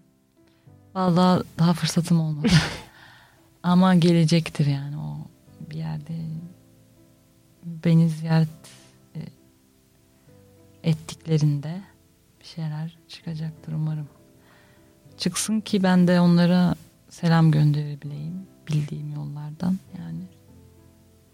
Vallahi 0.94 1.42
daha 1.58 1.72
fırsatım 1.72 2.20
olmadı. 2.20 2.48
Ama 3.62 3.94
gelecektir 3.94 4.66
yani 4.66 4.98
o 4.98 5.16
bir 5.70 5.76
yerde 5.76 6.12
beni 7.64 8.08
ziyaret 8.08 8.48
e, 9.16 9.20
ettiklerinde 10.82 11.82
bir 12.40 12.46
şeyler 12.46 12.98
çıkacaktır 13.08 13.72
umarım. 13.72 14.08
Çıksın 15.18 15.60
ki 15.60 15.82
ben 15.82 16.08
de 16.08 16.20
onlara 16.20 16.74
selam 17.08 17.50
gönderebileyim 17.50 18.46
bildiğim 18.68 19.14
yollardan 19.14 19.78
yani 19.98 20.20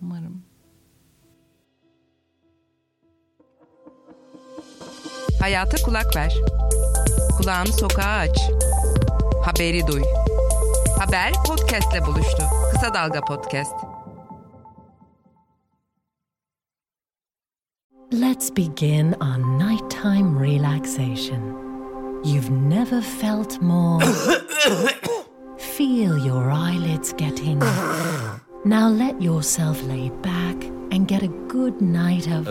umarım. 0.02 0.42
Hayata 5.40 5.76
kulak 5.84 6.16
ver. 6.16 6.34
Kulağını 7.36 7.72
sokağa 7.72 8.18
aç. 8.18 8.38
Haberi 9.44 9.86
duy. 9.86 10.02
Haber 10.98 11.32
podcastle 11.46 12.06
buluştu. 12.06 12.42
Kısa 12.72 12.94
Dalga 12.94 13.20
Podcast. 13.20 13.72
Let's 18.12 18.56
begin 18.56 19.12
our 19.20 19.38
nighttime 19.58 20.40
relaxation. 20.40 21.68
You've 22.24 22.50
never 22.50 23.02
felt 23.02 23.60
more. 23.62 24.04
Feel 25.58 26.18
your 26.26 26.50
eyelids 26.50 27.12
getting. 27.12 27.62
Now 28.64 28.88
let 28.88 29.22
yourself 29.22 29.82
lay 29.84 30.10
back 30.22 30.64
and 30.90 31.06
get 31.06 31.22
a 31.22 31.28
good 31.28 31.80
night 31.80 32.28
of. 32.28 32.48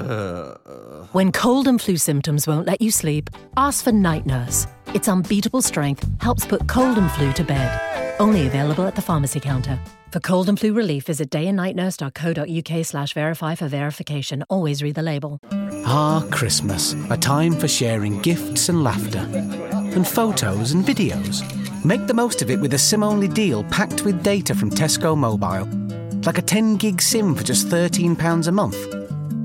When 1.12 1.32
cold 1.34 1.68
and 1.68 1.82
flu 1.82 1.98
symptoms 1.98 2.48
won't 2.48 2.66
let 2.66 2.82
you 2.82 2.92
sleep, 2.92 3.30
ask 3.58 3.84
for 3.84 3.92
Night 3.92 4.26
Nurse. 4.26 4.68
Its 4.94 5.10
unbeatable 5.10 5.62
strength 5.62 6.08
helps 6.20 6.46
put 6.46 6.68
cold 6.68 6.98
and 6.98 7.12
flu 7.12 7.34
to 7.34 7.44
bed. 7.44 8.16
Only 8.22 8.48
available 8.48 8.86
at 8.86 8.96
the 8.96 9.02
pharmacy 9.02 9.40
counter. 9.42 9.78
For 10.12 10.22
cold 10.22 10.48
and 10.48 10.58
flu 10.58 10.74
relief, 10.74 11.06
visit 11.06 11.30
dayandnightnurse.co.uk 11.30 12.86
slash 12.86 13.14
verify 13.14 13.56
for 13.56 13.68
verification. 13.68 14.44
Always 14.50 14.82
read 14.82 14.96
the 14.96 15.04
label. 15.04 15.42
Ah, 15.86 16.26
Christmas. 16.32 16.96
A 17.10 17.18
time 17.18 17.52
for 17.52 17.68
sharing 17.68 18.22
gifts 18.22 18.70
and 18.70 18.82
laughter. 18.82 19.20
And 19.20 20.08
photos 20.08 20.72
and 20.72 20.86
videos. 20.86 21.44
Make 21.84 22.08
the 22.08 22.14
most 22.14 22.42
of 22.42 22.50
it 22.50 22.62
with 22.62 22.74
a 22.74 22.78
SIM 22.78 23.04
only 23.04 23.28
deal 23.28 23.66
packed 23.66 24.06
with 24.06 24.24
data 24.24 24.56
from 24.56 24.70
Tesco 24.70 25.18
Mobile. 25.18 25.87
Like 26.28 26.40
a 26.40 26.42
10 26.42 26.76
gig 26.76 27.02
SIM 27.02 27.36
for 27.36 27.44
just 27.44 27.68
£13 27.68 28.48
a 28.48 28.52
month. 28.52 28.76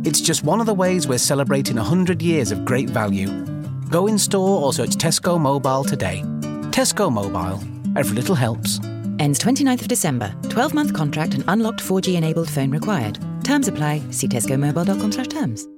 It's 0.04 0.20
just 0.20 0.42
one 0.42 0.58
of 0.58 0.66
the 0.66 0.74
ways 0.74 1.06
we're 1.06 1.16
celebrating 1.16 1.76
100 1.76 2.20
years 2.20 2.50
of 2.50 2.64
great 2.64 2.90
value. 2.90 3.28
Go 3.88 4.08
in 4.08 4.18
store 4.18 4.60
or 4.60 4.72
search 4.72 4.96
Tesco 4.96 5.40
Mobile 5.40 5.84
today. 5.84 6.22
Tesco 6.72 7.08
Mobile. 7.12 7.60
Every 7.96 8.16
little 8.16 8.34
helps. 8.34 8.80
Ends 9.20 9.38
29th 9.38 9.82
of 9.82 9.86
December. 9.86 10.34
12 10.48 10.74
month 10.74 10.92
contract 10.92 11.34
and 11.34 11.44
unlocked 11.46 11.78
4G 11.80 12.16
enabled 12.16 12.50
phone 12.50 12.72
required. 12.72 13.20
Terms 13.44 13.68
apply. 13.68 14.02
See 14.10 14.26
tescomobile.com 14.26 15.12
slash 15.12 15.28
terms. 15.28 15.68